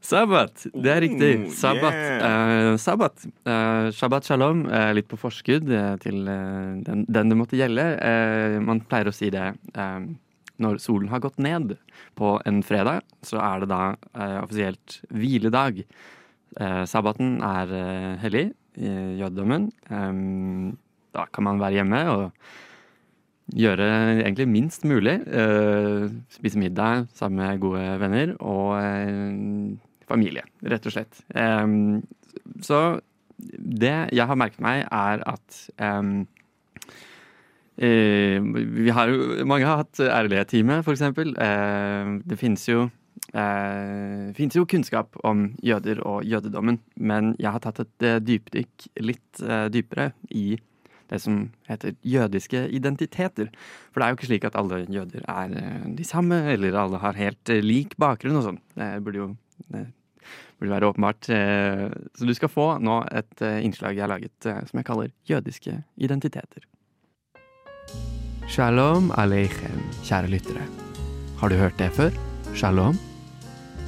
Sabbat, 0.00 0.62
det 0.72 0.92
er 0.94 1.02
riktig. 1.04 1.32
Sabbat. 1.52 1.98
Uh, 2.24 2.76
sabbat. 2.80 3.26
Uh, 3.44 3.90
Shabbat 3.92 4.24
shalom, 4.24 4.62
uh, 4.70 4.88
litt 4.96 5.10
på 5.10 5.18
forskudd 5.20 5.68
til 6.00 6.22
den, 6.24 7.04
den, 7.04 7.32
det 7.34 7.36
måtte 7.36 7.60
gjelde. 7.60 7.84
man 8.64 8.80
pleier 8.88 9.10
å 9.10 9.14
si 9.14 9.28
det 9.34 9.50
når 10.62 10.80
solen 10.82 11.10
har 11.12 11.22
gått 11.24 11.40
ned 11.42 11.74
på 12.18 12.36
en 12.46 12.62
fredag, 12.66 13.04
så 13.26 13.40
er 13.42 13.62
det 13.62 13.70
da 13.72 13.82
eh, 14.14 14.38
offisielt 14.42 15.00
hviledag. 15.12 15.82
Eh, 16.60 16.82
sabbaten 16.90 17.38
er 17.46 17.74
eh, 17.76 18.14
hellig 18.24 18.46
i 18.80 18.94
jødedommen. 19.20 19.70
Eh, 19.90 20.72
da 21.16 21.26
kan 21.34 21.48
man 21.48 21.62
være 21.62 21.80
hjemme 21.80 22.02
og 22.12 22.24
gjøre 23.50 23.86
egentlig 24.20 24.46
minst 24.50 24.86
mulig. 24.86 25.18
Eh, 25.26 26.08
spise 26.30 26.60
middag 26.60 27.08
sammen 27.18 27.42
med 27.42 27.62
gode 27.62 27.86
venner 28.02 28.34
og 28.38 28.76
eh, 28.78 29.76
familie, 30.10 30.46
rett 30.66 30.86
og 30.90 30.96
slett. 30.96 31.22
så 32.66 32.78
det 33.40 33.94
jeg 34.12 34.26
har 34.26 34.36
merket 34.36 34.60
meg, 34.60 34.82
er 34.90 35.22
at 35.30 35.60
Eh, 35.80 36.39
vi 37.80 38.90
har 38.92 39.08
jo, 39.08 39.44
mange 39.48 39.64
har 39.64 39.80
hatt 39.82 40.00
ærlighetstime, 40.04 40.80
f.eks. 40.84 41.02
Eh, 41.02 42.10
det 42.28 42.38
finnes 42.40 42.64
jo, 42.68 42.88
eh, 43.32 44.30
finnes 44.36 44.56
jo 44.58 44.66
kunnskap 44.68 45.16
om 45.24 45.46
jøder 45.64 46.02
og 46.04 46.24
jødedommen, 46.28 46.80
men 46.96 47.34
jeg 47.40 47.54
har 47.54 47.62
tatt 47.64 47.80
et 47.84 48.06
eh, 48.06 48.18
dypdykk 48.20 48.90
litt 49.00 49.44
eh, 49.44 49.68
dypere 49.72 50.10
i 50.30 50.58
det 51.10 51.18
som 51.24 51.38
heter 51.66 51.96
jødiske 52.06 52.68
identiteter. 52.70 53.48
For 53.90 53.98
det 53.98 54.06
er 54.06 54.12
jo 54.12 54.18
ikke 54.20 54.28
slik 54.28 54.44
at 54.46 54.58
alle 54.60 54.84
jøder 54.86 55.24
er 55.26 55.56
eh, 55.58 55.86
de 55.98 56.06
samme, 56.06 56.42
eller 56.52 56.76
alle 56.78 57.00
har 57.02 57.18
helt 57.18 57.50
eh, 57.50 57.64
lik 57.64 57.96
bakgrunn 58.00 58.38
og 58.38 58.46
sånn. 58.46 58.60
Det 58.78 58.92
burde 59.06 59.24
jo 59.24 59.30
det 59.70 59.86
burde 60.60 60.74
være 60.74 60.90
åpenbart. 60.92 61.30
Eh, 61.32 61.86
Så 62.14 62.28
du 62.28 62.34
skal 62.36 62.52
få 62.52 62.66
nå 62.78 63.00
et 63.10 63.42
eh, 63.42 63.62
innslag 63.64 63.96
jeg 63.96 64.04
har 64.04 64.12
laget 64.12 64.46
eh, 64.46 64.60
som 64.68 64.78
jeg 64.80 64.86
kaller 64.86 65.10
jødiske 65.28 65.80
identiteter. 65.96 66.66
Shalom 68.50 69.12
aleichem, 69.14 69.78
kjære 70.02 70.26
lyttere. 70.32 70.64
Har 71.38 71.52
du 71.52 71.54
hørt 71.54 71.76
det 71.78 71.86
før? 71.94 72.10
Shalom? 72.50 72.96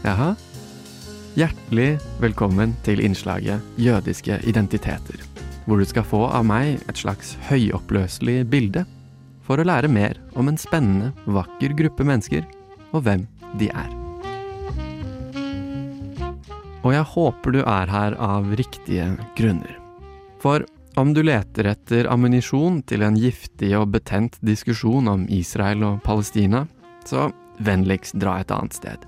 Jaha? 0.04 0.36
Hjertelig 1.34 1.96
velkommen 2.22 2.76
til 2.86 3.02
innslaget 3.02 3.58
Jødiske 3.74 4.36
identiteter, 4.46 5.18
hvor 5.66 5.82
du 5.82 5.84
skal 5.90 6.06
få 6.06 6.20
av 6.28 6.46
meg 6.46 6.76
et 6.86 7.02
slags 7.02 7.34
høyoppløselig 7.48 8.44
bilde 8.52 8.84
for 9.42 9.58
å 9.58 9.66
lære 9.66 9.90
mer 9.90 10.20
om 10.38 10.46
en 10.46 10.60
spennende, 10.62 11.10
vakker 11.26 11.74
gruppe 11.82 12.06
mennesker 12.06 12.46
og 12.92 13.02
hvem 13.02 13.26
de 13.58 13.66
er. 13.66 13.90
Og 16.86 16.94
jeg 16.94 17.10
håper 17.16 17.58
du 17.58 17.64
er 17.64 17.90
her 17.90 18.14
av 18.14 18.54
riktige 18.62 19.10
grunner. 19.34 19.74
For 20.38 20.62
om 20.96 21.14
du 21.14 21.22
leter 21.22 21.68
etter 21.72 22.08
ammunisjon 22.10 22.82
til 22.88 23.04
en 23.06 23.16
giftig 23.18 23.72
og 23.78 23.92
betent 23.94 24.38
diskusjon 24.44 25.08
om 25.08 25.24
Israel 25.32 25.84
og 25.86 26.02
Palestina, 26.04 26.66
så 27.08 27.30
vennligst 27.62 28.18
dra 28.20 28.38
et 28.40 28.52
annet 28.52 28.76
sted. 28.76 29.06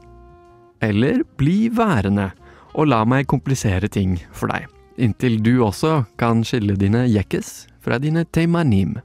Eller 0.84 1.22
bli 1.38 1.68
værende 1.72 2.30
og 2.74 2.88
la 2.90 3.02
meg 3.08 3.28
komplisere 3.30 3.88
ting 3.92 4.16
for 4.32 4.52
deg, 4.52 4.66
inntil 4.96 5.38
du 5.44 5.58
også 5.66 6.02
kan 6.20 6.42
skille 6.46 6.76
dine 6.80 7.04
jekkes 7.08 7.66
fra 7.84 8.00
dine 8.02 8.24
teimanim. 8.24 8.96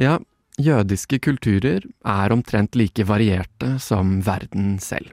Ja, 0.00 0.18
jødiske 0.60 1.20
kulturer 1.24 1.84
er 2.04 2.32
omtrent 2.32 2.76
like 2.76 3.06
varierte 3.08 3.76
som 3.80 4.18
verden 4.26 4.76
selv. 4.82 5.12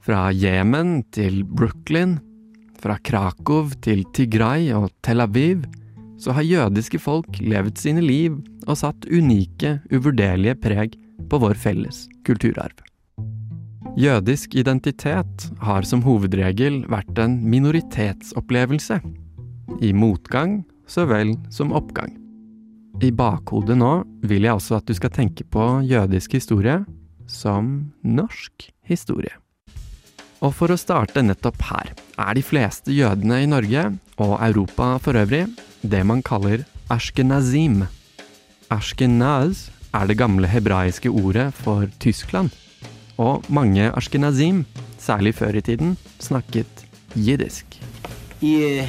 Fra 0.00 0.30
Jemen 0.32 1.02
til 1.12 1.42
Brooklyn, 1.44 2.18
fra 2.80 2.96
Krakow 3.04 3.70
til 3.84 4.04
Tigray 4.16 4.70
og 4.76 4.90
Tel 5.04 5.22
Aviv, 5.22 5.64
så 6.20 6.34
har 6.36 6.44
jødiske 6.44 7.00
folk 7.00 7.40
levd 7.40 7.78
sine 7.80 8.02
liv 8.04 8.36
og 8.66 8.78
satt 8.80 9.08
unike, 9.08 9.78
uvurderlige 9.92 10.58
preg 10.60 10.96
på 11.30 11.40
vår 11.40 11.56
felles 11.60 12.06
kulturarv. 12.28 12.76
Jødisk 13.98 14.54
identitet 14.54 15.48
har 15.64 15.86
som 15.88 16.04
hovedregel 16.04 16.84
vært 16.92 17.18
en 17.18 17.40
minoritetsopplevelse, 17.50 19.00
i 19.80 19.92
motgang 19.94 20.60
så 20.90 21.06
vel 21.08 21.34
som 21.54 21.74
oppgang. 21.76 22.12
I 23.00 23.10
bakhodet 23.16 23.78
nå 23.80 23.92
vil 24.28 24.44
jeg 24.44 24.58
også 24.58 24.80
at 24.80 24.88
du 24.90 24.94
skal 24.98 25.14
tenke 25.14 25.46
på 25.48 25.66
jødisk 25.88 26.36
historie 26.36 26.82
som 27.30 27.92
norsk 28.04 28.68
historie. 28.84 29.39
Og 30.40 30.54
for 30.56 30.72
å 30.72 30.78
starte 30.80 31.20
nettopp 31.20 31.60
her, 31.68 31.90
er 32.16 32.36
de 32.36 32.42
fleste 32.44 32.94
jødene 32.96 33.42
i 33.44 33.48
Norge, 33.48 33.90
og 34.20 34.38
Europa 34.40 34.94
for 35.04 35.16
øvrig, 35.20 35.44
det 35.82 36.00
man 36.08 36.22
kaller 36.24 36.64
ashkenazim. 36.92 37.82
Ashkenaz 38.72 39.68
er 39.92 40.08
det 40.08 40.16
gamle 40.16 40.48
hebraiske 40.48 41.12
ordet 41.12 41.50
for 41.60 41.92
Tyskland. 42.00 42.54
Og 43.20 43.44
mange 43.52 43.90
ashkenazim, 43.92 44.64
særlig 44.98 45.34
før 45.36 45.60
i 45.60 45.64
tiden, 45.66 45.96
snakket 46.20 46.86
jiddisk. 47.14 47.76
Jeg 48.40 48.88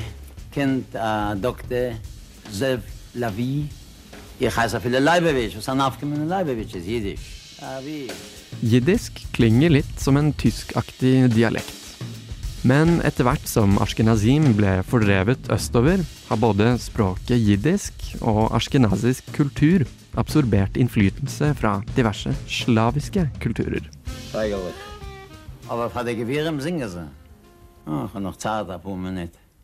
kennt 0.55 0.95
äh, 0.95 1.35
Dr. 1.35 1.99
Zev 2.51 2.87
Lavi. 3.13 3.67
Jeg 4.39 4.55
heiße 4.55 4.79
viele 4.79 5.03
Leibowitsch. 5.03 5.57
og 5.57 5.67
han 5.67 5.81
aufgekommen 5.81 6.29
Leibowitsch 6.29 6.75
er 6.75 6.87
Jiddisch. 6.87 7.40
Jiddisk 8.61 9.19
klinger 9.35 9.69
litt 9.69 9.99
som 10.01 10.17
en 10.17 10.31
tyskaktig 10.33 11.29
dialekt. 11.35 11.77
Men 12.65 12.99
etter 13.05 13.25
hvert 13.25 13.45
som 13.49 13.79
ashkenazim 13.81 14.51
ble 14.57 14.79
fordrevet 14.89 15.49
østover, 15.53 16.01
har 16.29 16.39
både 16.41 16.75
språket 16.81 17.37
jiddisk 17.41 18.05
og 18.21 18.51
ashkenazisk 18.57 19.29
kultur 19.33 19.85
absorbert 20.17 20.77
innflytelse 20.77 21.53
fra 21.57 21.79
diverse 21.95 22.33
slaviske 22.49 23.27
kulturer. 23.41 23.85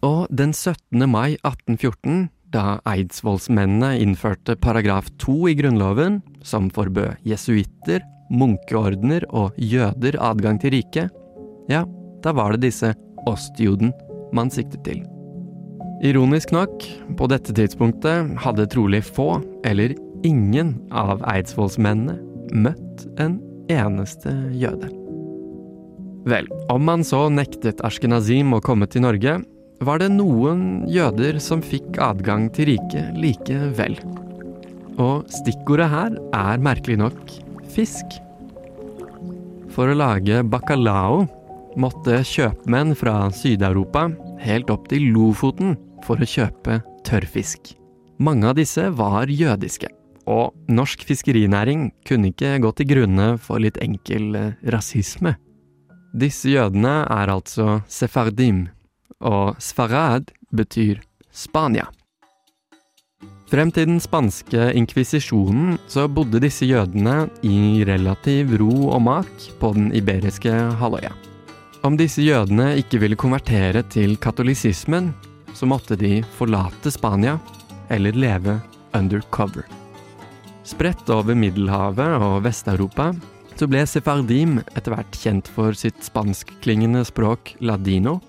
Og 0.05 0.27
den 0.29 0.53
17. 0.53 1.09
mai 1.09 1.37
1814, 1.41 2.29
da 2.53 2.77
eidsvollsmennene 2.87 3.97
innførte 4.03 4.55
paragraf 4.59 5.09
2 5.23 5.37
i 5.51 5.55
Grunnloven, 5.59 6.21
som 6.45 6.69
forbød 6.73 7.19
jesuitter, 7.27 8.03
munkeordener 8.31 9.23
og 9.29 9.55
jøder 9.57 10.17
adgang 10.23 10.59
til 10.61 10.75
riket, 10.75 11.13
ja, 11.71 11.83
da 12.23 12.33
var 12.35 12.55
det 12.55 12.67
disse 12.67 12.93
ostjuden 13.27 13.93
man 14.35 14.51
siktet 14.51 14.83
til. 14.87 15.03
Ironisk 16.05 16.51
nok, 16.53 16.83
på 17.17 17.27
dette 17.31 17.55
tidspunktet 17.57 18.35
hadde 18.43 18.67
trolig 18.69 19.01
få, 19.07 19.39
eller 19.65 19.95
ingen 20.27 20.75
av 20.93 21.23
eidsvollsmennene 21.25 22.19
møtt 22.53 23.07
en 23.21 23.39
eneste 23.71 24.31
jøde. 24.55 24.91
Vel, 26.27 26.47
om 26.71 26.83
man 26.83 27.05
så 27.07 27.27
nektet 27.31 27.81
Ashkenazim 27.87 28.51
å 28.55 28.63
komme 28.63 28.87
til 28.91 29.05
Norge, 29.05 29.37
var 29.83 30.01
det 30.01 30.09
noen 30.13 30.85
jøder 30.89 31.37
som 31.43 31.61
fikk 31.61 31.99
adgang 32.01 32.47
til 32.53 32.71
riket 32.71 33.17
likevel. 33.17 33.97
Og 34.97 35.27
stikkordet 35.29 35.89
her 35.91 36.15
er 36.33 36.63
merkelig 36.63 36.97
nok 37.01 37.33
fisk. 37.73 38.17
For 39.73 39.91
å 39.91 39.97
lage 39.97 40.41
bacalao 40.49 41.27
måtte 41.77 42.23
kjøpmenn 42.25 42.95
fra 42.97 43.27
Syd-Europa 43.33 44.07
helt 44.41 44.71
opp 44.73 44.87
til 44.89 45.11
Lofoten 45.13 45.75
for 46.05 46.17
å 46.17 46.29
kjøpe 46.29 46.79
tørrfisk. 47.05 47.75
Mange 48.17 48.49
av 48.49 48.57
disse 48.57 48.87
var 48.97 49.29
jødiske, 49.29 49.91
og 50.25 50.55
norsk 50.73 51.03
fiskerinæring 51.05 51.91
kunne 52.07 52.31
ikke 52.31 52.55
gå 52.63 52.71
til 52.79 52.89
grunne 52.89 53.27
for 53.41 53.61
litt 53.61 53.77
enkel 53.83 54.33
eh, 54.35 54.55
rasisme. 54.73 55.35
Disse 56.17 56.49
jødene 56.49 57.03
er 57.13 57.29
altså 57.29 57.81
sefardim, 57.91 58.65
og 59.21 59.55
sfarad 59.61 60.31
betyr 60.53 61.01
Spania. 61.31 61.87
Frem 63.47 63.71
til 63.71 63.87
den 63.87 64.01
spanske 64.03 64.73
inkvisisjonen 64.75 65.77
så 65.87 66.09
bodde 66.11 66.41
disse 66.43 66.67
jødene 66.67 67.29
i 67.47 67.85
relativ 67.87 68.57
ro 68.59 68.89
og 68.91 69.01
mak 69.05 69.47
på 69.61 69.71
den 69.77 69.93
iberiske 69.95 70.51
halvøya. 70.81 71.13
Om 71.87 71.95
disse 71.95 72.25
jødene 72.25 72.73
ikke 72.81 72.99
ville 72.99 73.15
konvertere 73.15 73.85
til 73.87 74.17
katolisismen, 74.19 75.13
så 75.55 75.65
måtte 75.69 75.95
de 75.95 76.19
forlate 76.35 76.91
Spania 76.91 77.37
eller 77.89 78.11
leve 78.11 78.59
undercover. 78.97 79.63
Spredt 80.67 81.07
over 81.09 81.37
Middelhavet 81.37 82.19
og 82.19 82.41
Vest-Europa 82.43 83.13
så 83.57 83.65
ble 83.71 83.85
sefardim 83.87 84.57
etter 84.75 84.93
hvert 84.93 85.15
kjent 85.17 85.47
for 85.55 85.77
sitt 85.77 86.03
spanskklingende 86.05 87.05
språk 87.07 87.55
ladino, 87.63 88.19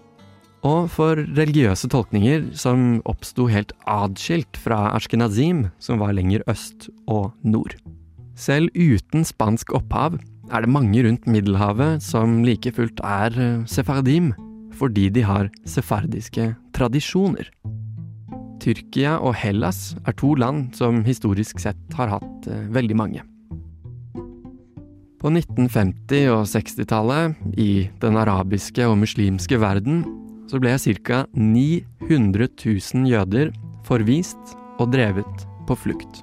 og 0.66 0.88
for 0.90 1.20
religiøse 1.36 1.90
tolkninger 1.92 2.48
som 2.58 2.98
oppsto 3.08 3.46
helt 3.50 3.72
adskilt 3.86 4.58
fra 4.58 4.88
ashkenazim, 4.96 5.68
som 5.78 6.00
var 6.02 6.16
lenger 6.16 6.42
øst 6.50 6.88
og 7.06 7.30
nord. 7.42 7.76
Selv 8.38 8.70
uten 8.74 9.26
spansk 9.26 9.72
opphav 9.74 10.18
er 10.50 10.64
det 10.64 10.72
mange 10.72 11.02
rundt 11.04 11.26
Middelhavet 11.26 12.02
som 12.02 12.42
like 12.46 12.72
fullt 12.74 13.00
er 13.04 13.34
eh, 13.34 13.64
sefardim, 13.66 14.32
fordi 14.78 15.08
de 15.10 15.24
har 15.26 15.50
sefardiske 15.66 16.52
tradisjoner. 16.74 17.50
Tyrkia 18.62 19.18
og 19.22 19.36
Hellas 19.38 19.96
er 20.06 20.14
to 20.18 20.34
land 20.34 20.74
som 20.78 21.02
historisk 21.06 21.60
sett 21.62 21.98
har 21.98 22.14
hatt 22.16 22.48
eh, 22.50 22.68
veldig 22.74 22.96
mange. 22.98 23.24
På 25.18 25.32
1950- 25.34 26.28
og 26.30 26.44
60-tallet, 26.46 27.34
i 27.58 27.88
den 27.98 28.16
arabiske 28.16 28.86
og 28.86 29.00
muslimske 29.00 29.58
verden, 29.58 30.04
så 30.48 30.60
ble 30.62 30.74
ca. 31.04 31.24
900 31.32 32.48
000 32.64 33.10
jøder 33.10 33.52
forvist 33.88 34.56
og 34.78 34.92
drevet 34.94 35.46
på 35.68 35.76
flukt. 35.76 36.22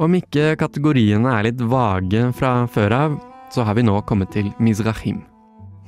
Om 0.00 0.16
ikke 0.16 0.54
kategoriene 0.60 1.28
er 1.36 1.50
litt 1.50 1.60
vage 1.60 2.30
fra 2.36 2.64
før 2.72 2.96
av, 2.96 3.16
så 3.52 3.64
har 3.66 3.76
vi 3.76 3.84
nå 3.84 3.98
kommet 4.08 4.32
til 4.32 4.48
Mizrahim, 4.62 5.20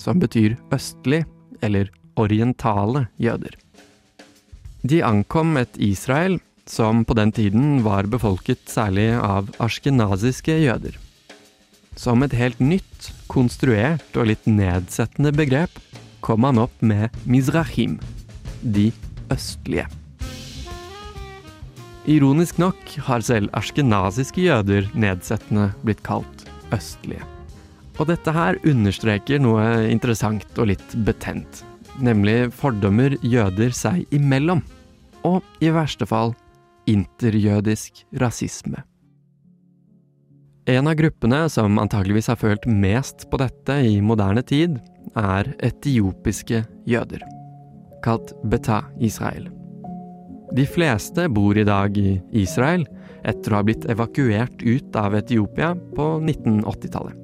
som 0.00 0.20
betyr 0.20 0.56
østlig 0.74 1.22
eller 1.62 1.92
orientale 2.20 3.06
jøder. 3.22 3.54
De 4.82 4.98
ankom 5.06 5.56
et 5.60 5.78
Israel 5.78 6.40
som 6.66 7.04
på 7.06 7.14
den 7.14 7.32
tiden 7.34 7.80
var 7.86 8.08
befolket 8.10 8.66
særlig 8.70 9.12
av 9.18 9.48
askenaziske 9.62 10.58
jøder. 10.64 10.98
Som 11.98 12.24
et 12.24 12.34
helt 12.36 12.60
nytt, 12.60 13.10
konstruert 13.30 14.16
og 14.16 14.28
litt 14.30 14.46
nedsettende 14.48 15.32
begrep 15.36 15.74
kom 16.22 16.46
han 16.46 16.60
opp 16.62 16.74
med 16.80 17.12
Mizrahim, 17.26 17.98
de 18.62 18.90
østlige. 19.32 19.88
Ironisk 22.10 22.58
nok 22.58 22.96
har 23.06 23.22
selv 23.22 23.50
askenaziske 23.54 24.42
jøder 24.42 24.88
nedsettende 24.98 25.68
blitt 25.86 26.02
kalt 26.06 26.46
østlige. 26.74 27.22
Og 28.00 28.08
dette 28.08 28.32
her 28.34 28.58
understreker 28.66 29.42
noe 29.42 29.66
interessant 29.92 30.58
og 30.58 30.72
litt 30.72 30.96
betent, 31.06 31.62
nemlig 32.02 32.50
fordommer 32.56 33.14
jøder 33.22 33.74
seg 33.76 34.06
imellom, 34.14 34.64
og 35.22 35.44
i 35.62 35.70
verste 35.70 36.08
fall 36.08 36.34
interjødisk 36.90 38.02
rasisme. 38.18 38.82
En 40.66 40.86
av 40.86 40.94
gruppene 40.94 41.48
som 41.50 41.78
antageligvis 41.82 42.28
har 42.30 42.38
følt 42.38 42.66
mest 42.70 43.24
på 43.30 43.38
dette 43.42 43.74
i 43.82 43.96
moderne 43.98 44.44
tid, 44.46 44.76
er 45.18 45.48
etiopiske 45.58 46.60
jøder, 46.86 47.22
kalt 48.04 48.30
Beta 48.46 48.84
Israel. 49.02 49.48
De 50.54 50.62
fleste 50.70 51.24
bor 51.34 51.58
i 51.58 51.64
dag 51.66 51.98
i 51.98 52.20
Israel 52.44 52.84
etter 53.26 53.50
å 53.50 53.58
ha 53.58 53.66
blitt 53.66 53.88
evakuert 53.90 54.62
ut 54.62 54.98
av 55.00 55.16
Etiopia 55.18 55.72
på 55.96 56.06
1980-tallet, 56.20 57.16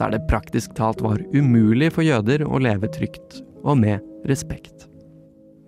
der 0.00 0.16
det 0.16 0.26
praktisk 0.26 0.74
talt 0.74 1.02
var 1.04 1.22
umulig 1.30 1.92
for 1.94 2.02
jøder 2.02 2.42
å 2.42 2.58
leve 2.58 2.90
trygt 2.90 3.38
og 3.62 3.78
med 3.84 4.02
respekt. 4.26 4.88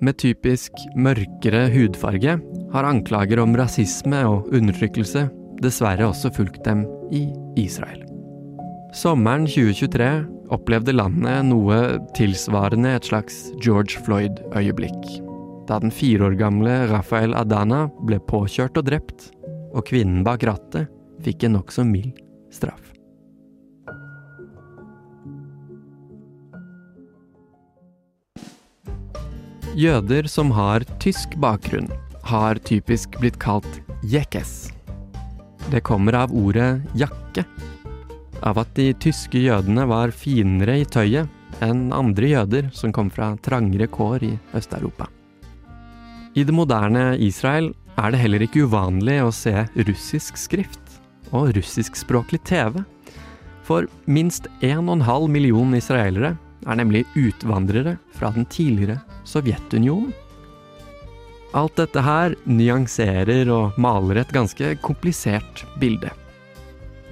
Med 0.03 0.19
typisk 0.19 0.75
mørkere 0.99 1.69
hudfarge 1.71 2.35
har 2.73 2.91
anklager 2.91 3.45
om 3.45 3.55
rasisme 3.55 4.25
og 4.27 4.51
undertrykkelse 4.51 5.29
dessverre 5.63 6.09
også 6.11 6.33
fulgt 6.35 6.65
dem 6.67 6.85
i 7.15 7.27
Israel. 7.61 8.03
Sommeren 8.93 9.47
2023 9.49 10.09
opplevde 10.53 10.93
landet 10.93 11.47
noe 11.49 11.79
tilsvarende 12.17 12.97
et 12.99 13.09
slags 13.09 13.47
George 13.63 14.03
Floyd-øyeblikk. 14.05 15.07
Da 15.69 15.79
den 15.81 15.95
fire 15.95 16.29
år 16.29 16.37
gamle 16.37 16.75
Rafael 16.91 17.33
Adana 17.39 17.87
ble 18.05 18.19
påkjørt 18.29 18.77
og 18.77 18.91
drept, 18.91 19.31
og 19.73 19.87
kvinnen 19.89 20.21
bak 20.27 20.45
rattet 20.45 20.91
fikk 21.25 21.47
en 21.47 21.57
nokså 21.57 21.87
mild 21.89 22.19
straff. 22.53 22.91
Jøder 29.73 30.29
som 30.29 30.51
har 30.53 30.85
tysk 31.01 31.39
bakgrunn, 31.41 31.89
har 32.29 32.61
typisk 32.69 33.17
blitt 33.23 33.41
kalt 33.41 33.81
jekes. 34.05 34.69
Det 35.71 35.81
kommer 35.81 36.13
av 36.13 36.33
ordet 36.35 36.83
jakke. 36.99 37.45
Av 38.43 38.59
at 38.59 38.75
de 38.75 38.91
tyske 38.99 39.39
jødene 39.39 39.87
var 39.87 40.11
finere 40.11 40.81
i 40.83 40.87
tøyet 40.89 41.63
enn 41.63 41.91
andre 41.95 42.33
jøder 42.33 42.71
som 42.75 42.93
kom 42.95 43.11
fra 43.13 43.33
trangere 43.45 43.87
kår 43.87 44.25
i 44.27 44.33
Øst-Europa. 44.57 45.07
I 46.35 46.45
det 46.49 46.55
moderne 46.57 47.13
Israel 47.21 47.73
er 48.01 48.13
det 48.13 48.23
heller 48.23 48.45
ikke 48.47 48.65
uvanlig 48.67 49.19
å 49.23 49.33
se 49.37 49.53
russisk 49.87 50.41
skrift 50.41 50.99
og 51.33 51.53
russiskspråklig 51.57 52.41
TV. 52.49 52.81
For 53.63 53.87
minst 54.11 54.49
1,5 54.61 55.29
million 55.31 55.77
israelere 55.77 56.35
er 56.67 56.79
nemlig 56.79 57.05
utvandrere 57.19 57.97
fra 58.17 58.33
den 58.35 58.47
tidligere 58.51 59.01
Sovjetunionen. 59.29 60.13
Alt 61.53 61.77
dette 61.77 62.01
her 62.01 62.33
nyanserer 62.49 63.51
og 63.53 63.77
maler 63.81 64.23
et 64.23 64.33
ganske 64.33 64.73
komplisert 64.81 65.67
bilde. 65.81 66.09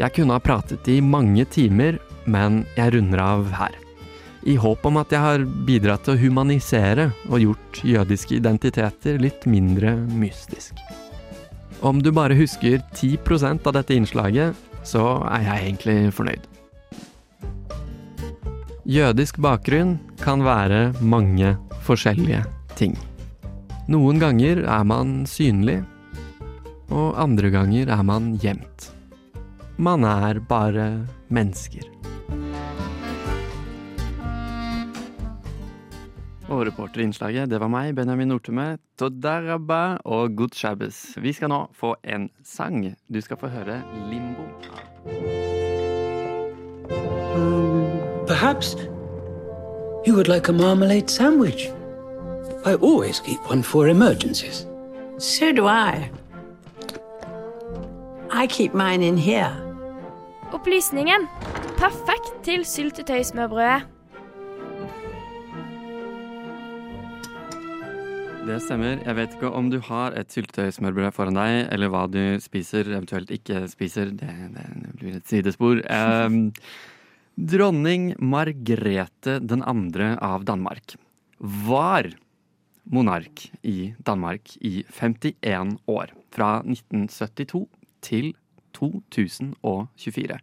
Jeg 0.00 0.14
kunne 0.16 0.33
ha 0.33 0.40
pratet 0.40 0.88
i 0.88 1.00
mange 1.05 1.44
timer, 1.53 1.98
men 2.24 2.62
jeg 2.79 2.94
runder 2.94 3.20
av 3.20 3.50
her. 3.53 3.74
I 4.48 4.55
håp 4.57 4.87
om 4.88 4.96
at 4.96 5.12
jeg 5.12 5.20
har 5.20 5.44
bidratt 5.68 6.07
til 6.07 6.16
å 6.16 6.22
humanisere 6.22 7.11
og 7.29 7.42
gjort 7.42 7.83
jødiske 7.85 8.38
identiteter 8.38 9.20
litt 9.20 9.44
mindre 9.44 9.92
mystisk. 10.09 10.72
Om 11.85 12.00
du 12.00 12.09
bare 12.12 12.37
husker 12.37 12.81
10% 12.96 13.68
av 13.68 13.76
dette 13.76 13.96
innslaget, 13.96 14.57
så 14.88 15.20
er 15.29 15.44
jeg 15.44 15.66
egentlig 15.66 15.98
fornøyd. 16.16 16.48
Jødisk 18.88 19.37
bakgrunn 19.44 19.98
kan 20.24 20.40
være 20.44 20.94
mange 21.05 21.53
forskjellige 21.85 22.40
ting. 22.81 22.96
Noen 23.90 24.20
ganger 24.22 24.61
er 24.70 24.85
man 24.87 25.24
synlig, 25.26 25.81
og 26.94 27.16
andre 27.18 27.48
ganger 27.50 27.88
er 27.90 28.05
man 28.07 28.37
gjemt. 28.38 28.85
Man 29.83 30.05
er 30.07 30.38
bare 30.46 30.85
mennesker. 31.26 31.88
Og 36.46 36.62
reporterinnslaget, 36.68 37.50
det 37.50 37.59
var 37.59 37.72
meg, 37.72 37.96
Benjamin 37.98 38.31
Nortume. 38.31 38.79
Todaraba 38.94 39.98
og 40.07 40.38
good 40.38 40.55
shabbos. 40.55 41.16
Vi 41.18 41.35
skal 41.35 41.50
nå 41.50 41.64
få 41.74 41.96
en 42.07 42.29
sang. 42.46 42.92
Du 43.11 43.18
skal 43.18 43.42
få 43.42 43.50
høre 43.50 43.83
Limbo. 44.07 44.46
Um, 47.35 47.98
perhaps 48.31 48.76
you 50.07 50.14
would 50.14 50.29
like 50.29 50.48
a 50.48 50.53
marmalade 50.53 51.11
sandwich. 51.11 51.72
I 52.62 52.75
always 52.75 53.20
keep 53.20 53.40
one 53.49 53.62
for 53.62 53.88
emergencies. 53.88 54.66
So 55.16 55.51
do 55.51 55.66
I. 55.66 56.11
I 58.31 58.46
keep 58.46 58.75
mine 58.75 59.03
in 59.03 59.16
here. 59.16 59.57
Opplysningen. 60.53 61.25
Perfekt 61.81 62.44
til 62.44 62.66
syltetøysmørbrødet. 62.68 63.88
Det 68.44 68.61
stemmer. 68.61 69.01
Jeg 69.07 69.16
vet 69.16 69.35
ikke 69.38 69.55
om 69.57 69.73
du 69.73 69.81
har 69.88 70.12
et 70.20 70.29
syltetøysmørbrød 70.29 71.16
foran 71.16 71.40
deg, 71.40 71.64
eller 71.73 71.88
hva 71.88 72.07
du 72.12 72.23
spiser, 72.44 72.92
eventuelt 72.92 73.33
ikke 73.33 73.64
spiser. 73.73 74.12
Det, 74.12 74.33
det 74.53 74.96
blir 75.01 75.16
et 75.16 75.29
sidespor. 75.33 75.81
Um, 75.88 76.51
dronning 77.40 78.11
Margrethe 78.20 79.40
den 79.40 79.64
andre 79.64 80.18
av 80.20 80.44
Danmark 80.44 80.99
var 81.40 82.11
monark 82.90 83.46
i 83.62 83.92
Danmark 84.07 84.57
i 84.61 84.83
51 84.90 85.79
år. 85.90 86.12
Fra 86.35 86.61
1972 86.66 87.66
til 88.05 88.33
2024. 88.76 90.38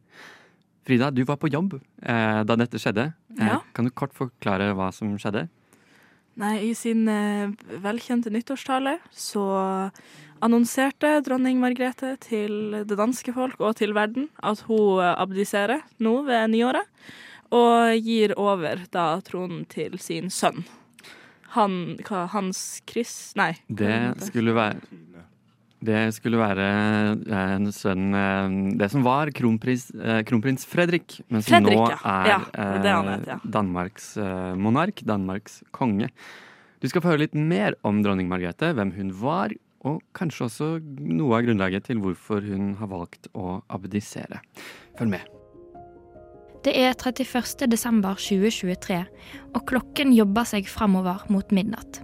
Frida, 0.88 1.12
du 1.12 1.23
var 1.27 1.39
på 1.41 1.49
jobb 1.51 1.77
eh, 1.77 2.41
da 2.47 2.55
dette 2.60 2.79
skjedde. 2.79 3.12
Eh, 3.38 3.47
Ja. 3.47 3.62
Kan 3.73 3.86
du 3.86 3.91
kort 3.91 4.15
forklare 4.15 4.71
hva 4.73 4.91
som 4.95 5.12
skjedde? 5.19 5.47
Nei, 6.38 6.69
i 6.69 6.73
sin 6.77 7.07
eh, 7.10 7.49
velkjente 7.81 8.29
nyttårstale 8.29 8.99
så 9.12 9.43
annonserte 10.45 11.15
dronning 11.25 11.57
Margrethe 11.60 12.13
til 12.21 12.83
det 12.86 12.97
danske 12.97 13.33
folk 13.33 13.60
og 13.60 13.75
til 13.79 13.95
verden 13.97 14.29
at 14.45 14.62
hun 14.67 15.01
eh, 15.01 15.15
abdiserer 15.17 15.81
nå 15.99 16.21
ved 16.27 16.53
nyåret, 16.53 16.86
og 17.47 17.95
gir 18.03 18.33
over 18.38 18.83
da 18.91 19.21
tronen 19.23 19.65
til 19.71 19.97
sin 20.03 20.29
sønn. 20.29 20.65
Han, 21.55 21.97
hva, 22.07 22.25
Hans 22.33 22.81
Chris 22.89 23.33
Nei. 23.39 23.53
Det 23.67 23.93
skulle 24.27 24.55
være 24.57 24.81
det 25.77 26.07
skulle 26.15 26.39
være 26.41 26.63
eh, 27.29 27.51
en 27.53 27.69
sønn 27.75 28.10
eh, 28.17 28.55
Det 28.81 28.88
som 28.89 29.03
var 29.05 29.29
kronprins, 29.36 29.91
eh, 29.93 30.23
kronprins 30.25 30.65
Fredrik, 30.65 31.19
men 31.29 31.45
som 31.45 31.60
Fredrik, 31.60 31.77
nå 31.77 31.91
er 32.01 32.31
Ja, 32.31 32.39
eh, 32.49 32.73
heter, 32.79 33.27
ja. 33.29 33.38
Danmarks 33.45 34.15
monark, 34.57 35.03
Danmarks 35.05 35.62
konge. 35.71 36.10
Du 36.81 36.89
skal 36.89 37.01
få 37.01 37.13
høre 37.13 37.25
litt 37.27 37.38
mer 37.38 37.77
om 37.86 38.01
dronning 38.05 38.29
Margrethe, 38.29 38.73
hvem 38.73 38.93
hun 38.97 39.13
var, 39.21 39.53
og 39.86 40.01
kanskje 40.17 40.49
også 40.49 40.69
noe 40.81 41.38
av 41.39 41.45
grunnlaget 41.45 41.89
til 41.89 42.01
hvorfor 42.01 42.45
hun 42.45 42.73
har 42.81 42.89
valgt 42.91 43.29
å 43.38 43.60
abdisere. 43.69 44.41
Følg 44.97 45.17
med. 45.17 45.37
Det 46.67 46.75
er 46.75 46.93
31. 46.99 47.71
desember 47.71 48.17
2023, 48.19 49.06
og 49.56 49.62
klokken 49.69 50.10
jobber 50.12 50.43
seg 50.43 50.65
framover 50.67 51.21
mot 51.32 51.53
midnatt. 51.56 52.01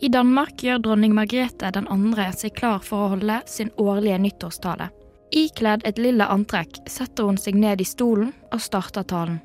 I 0.00 0.08
Danmark 0.08 0.62
gjør 0.64 0.80
dronning 0.86 1.12
Margrethe 1.12 1.68
den 1.74 1.84
andre 1.92 2.30
seg 2.32 2.54
klar 2.56 2.80
for 2.80 3.04
å 3.04 3.10
holde 3.12 3.42
sin 3.44 3.74
årlige 3.76 4.22
nyttårstale. 4.24 4.88
Ikledd 5.36 5.84
et 5.84 6.00
lille 6.00 6.24
antrekk 6.24 6.80
setter 6.88 7.28
hun 7.28 7.36
seg 7.36 7.60
ned 7.60 7.84
i 7.84 7.88
stolen 7.90 8.32
og 8.48 8.64
starter 8.64 9.04
talen. 9.04 9.42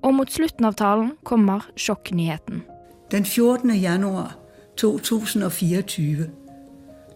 Og 0.00 0.16
mot 0.16 0.32
slutten 0.32 0.64
av 0.64 0.80
talen 0.80 1.12
kommer 1.20 1.68
sjokknyheten. 1.76 2.64
Den 3.12 3.28
14. 3.28 3.76
januar 3.76 4.32
2024, 4.80 6.30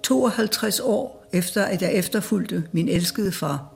52 0.05 0.85
år 0.85 1.13
etter 1.33 1.65
at 1.65 1.81
jeg 1.81 2.05
etterfulgte 2.05 2.67
min 2.77 2.93
elskede 2.93 3.33
far, 3.33 3.71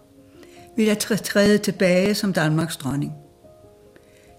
vil 0.76 0.86
jeg 0.86 0.98
træde 0.98 1.58
tilbage 1.58 2.14
som 2.14 2.32
Danmarks 2.32 2.76
dronning. 2.76 3.12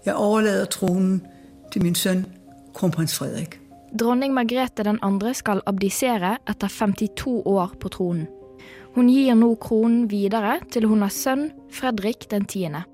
Jeg 0.06 0.14
overlader 0.14 0.64
tronen 0.64 1.26
til 1.72 1.82
min 1.82 1.94
søn, 1.94 2.26
kronprins 2.74 3.18
Frederik. 3.18 3.60
Dronning 4.00 4.34
Margrethe 4.34 4.98
andre 5.02 5.34
skal 5.34 5.60
abdisere 5.66 6.36
etter 6.48 6.68
52 6.68 7.42
år 7.46 7.74
på 7.80 7.88
tronen. 7.88 8.26
Hun 8.94 9.08
gir 9.08 9.34
nå 9.34 9.54
kronen 9.60 10.10
videre 10.10 10.58
til 10.72 10.86
hun 10.88 11.02
har 11.04 11.12
sønn 11.12 11.50
Fredrik 11.72 12.30
den 12.30 12.44
tiende. 12.44 12.84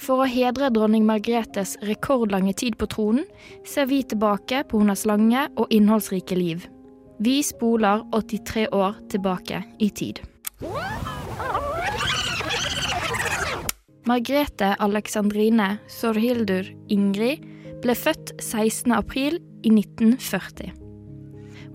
For 0.00 0.24
å 0.24 0.28
hedre 0.28 0.70
dronning 0.72 1.04
Margrethes 1.06 1.76
rekordlange 1.84 2.54
tid 2.56 2.78
på 2.80 2.88
tronen, 2.88 3.26
ser 3.68 3.86
vi 3.86 4.02
tilbake 4.02 4.64
på 4.68 4.80
hennes 4.80 5.04
lange 5.06 5.46
og 5.56 5.68
innholdsrike 5.70 6.38
liv. 6.38 6.64
Vi 7.20 7.42
spoler 7.44 8.06
83 8.16 8.66
år 8.72 8.96
tilbake 9.12 9.62
i 9.78 9.90
tid. 9.90 10.22
Margrethe 14.08 14.74
Alexandrine 14.80 15.78
Sorhildur 15.88 16.64
Ingrid 16.88 17.42
ble 17.82 17.92
født 17.96 18.32
16. 18.40 18.94
april 18.96 19.36
i 19.60 19.72
1940. 19.74 20.70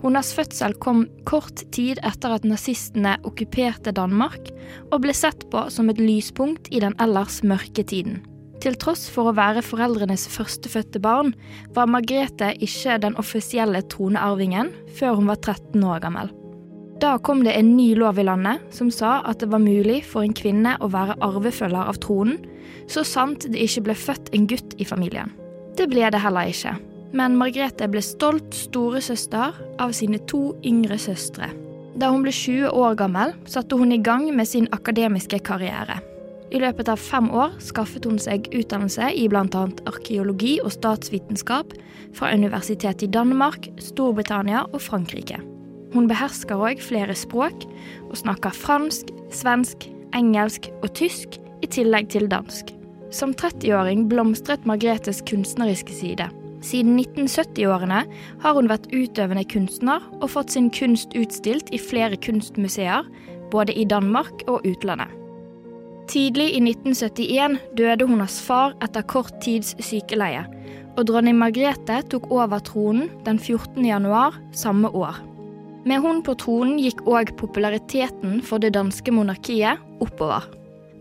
Hennes 0.02 0.30
fødsel 0.34 0.74
kom 0.82 1.04
kort 1.28 1.62
tid 1.74 2.00
etter 2.06 2.34
at 2.34 2.46
nazistene 2.46 3.14
okkuperte 3.26 3.94
Danmark, 3.94 4.50
og 4.90 5.04
ble 5.04 5.14
sett 5.14 5.46
på 5.52 5.68
som 5.72 5.90
et 5.90 6.02
lyspunkt 6.02 6.66
i 6.74 6.82
den 6.82 6.96
ellers 7.02 7.40
mørke 7.46 7.86
tiden. 7.86 8.24
Til 8.62 8.74
tross 8.80 9.06
for 9.12 9.30
å 9.30 9.36
være 9.36 9.62
foreldrenes 9.62 10.26
førstefødte 10.32 10.98
barn, 11.02 11.30
var 11.76 11.90
Margrethe 11.90 12.50
ikke 12.58 12.98
den 13.06 13.14
offisielle 13.22 13.84
tronearvingen 13.92 14.72
før 14.98 15.20
hun 15.20 15.30
var 15.30 15.38
13 15.44 15.86
år 15.86 16.02
gammel. 16.02 16.34
Da 17.00 17.18
kom 17.18 17.42
det 17.44 17.52
en 17.52 17.74
ny 17.76 17.90
lov 17.94 18.18
i 18.18 18.24
landet 18.24 18.62
som 18.72 18.88
sa 18.90 19.18
at 19.28 19.42
det 19.42 19.50
var 19.52 19.60
mulig 19.60 20.00
for 20.08 20.24
en 20.24 20.36
kvinne 20.36 20.76
å 20.80 20.88
være 20.92 21.18
arvefølger 21.24 21.90
av 21.92 21.98
tronen, 22.00 22.38
så 22.88 23.04
sant 23.04 23.44
det 23.50 23.60
ikke 23.60 23.88
ble 23.88 23.96
født 23.98 24.30
en 24.36 24.46
gutt 24.48 24.76
i 24.80 24.86
familien. 24.88 25.32
Det 25.76 25.90
ble 25.92 26.08
det 26.08 26.22
heller 26.22 26.48
ikke, 26.48 26.72
men 27.16 27.36
Margrethe 27.36 27.88
ble 27.92 28.00
stolt 28.04 28.56
storesøster 28.56 29.56
av 29.82 29.92
sine 29.96 30.22
to 30.30 30.54
yngre 30.64 30.96
søstre. 31.00 31.50
Da 31.96 32.08
hun 32.12 32.24
ble 32.24 32.32
20 32.32 32.72
år 32.76 32.96
gammel, 32.96 33.32
satte 33.48 33.76
hun 33.76 33.92
i 33.92 34.00
gang 34.00 34.28
med 34.36 34.48
sin 34.48 34.68
akademiske 34.72 35.40
karriere. 35.44 35.98
I 36.54 36.60
løpet 36.62 36.88
av 36.92 37.00
fem 37.02 37.28
år 37.34 37.56
skaffet 37.64 38.06
hun 38.06 38.20
seg 38.22 38.46
utdannelse 38.54 39.10
i 39.18 39.26
bl.a. 39.28 39.64
arkeologi 39.90 40.54
og 40.62 40.72
statsvitenskap 40.76 41.74
fra 42.16 42.32
universitetet 42.32 43.08
i 43.08 43.12
Danmark, 43.12 43.68
Storbritannia 43.82 44.64
og 44.70 44.80
Frankrike. 44.84 45.42
Hun 45.94 46.08
behersker 46.10 46.58
òg 46.58 46.82
flere 46.82 47.14
språk, 47.16 47.66
og 48.08 48.16
snakker 48.18 48.54
fransk, 48.54 49.12
svensk, 49.34 49.88
engelsk 50.16 50.70
og 50.82 50.90
tysk, 50.98 51.38
i 51.64 51.68
tillegg 51.72 52.10
til 52.12 52.28
dansk. 52.30 52.72
Som 53.14 53.32
30-åring 53.38 54.08
blomstret 54.10 54.66
Margretes 54.68 55.22
kunstneriske 55.28 55.94
side. 55.94 56.26
Siden 56.66 56.98
1970-årene 56.98 58.02
har 58.42 58.56
hun 58.56 58.68
vært 58.70 58.88
utøvende 58.90 59.44
kunstner 59.48 60.02
og 60.20 60.32
fått 60.32 60.56
sin 60.56 60.70
kunst 60.74 61.14
utstilt 61.16 61.70
i 61.74 61.80
flere 61.80 62.18
kunstmuseer, 62.18 63.06
både 63.52 63.76
i 63.76 63.86
Danmark 63.88 64.42
og 64.50 64.66
utlandet. 64.66 65.12
Tidlig 66.10 66.52
i 66.54 66.60
1971 66.62 67.56
døde 67.78 68.06
hennes 68.06 68.40
far 68.46 68.76
etter 68.84 69.06
kort 69.10 69.32
tids 69.42 69.74
sykeleie, 69.82 70.44
og 70.96 71.08
dronning 71.08 71.38
Margrethe 71.38 72.00
tok 72.10 72.28
over 72.32 72.62
tronen 72.64 73.10
den 73.26 73.40
14. 73.42 73.82
januar 73.84 74.38
samme 74.54 74.90
år. 74.94 75.18
Med 75.86 76.02
hun 76.02 76.18
på 76.26 76.34
tronen 76.34 76.80
gikk 76.82 77.04
òg 77.06 77.30
populariteten 77.38 78.40
for 78.42 78.58
det 78.58 78.72
danske 78.74 79.12
monarkiet 79.14 79.78
oppover. 80.02 80.48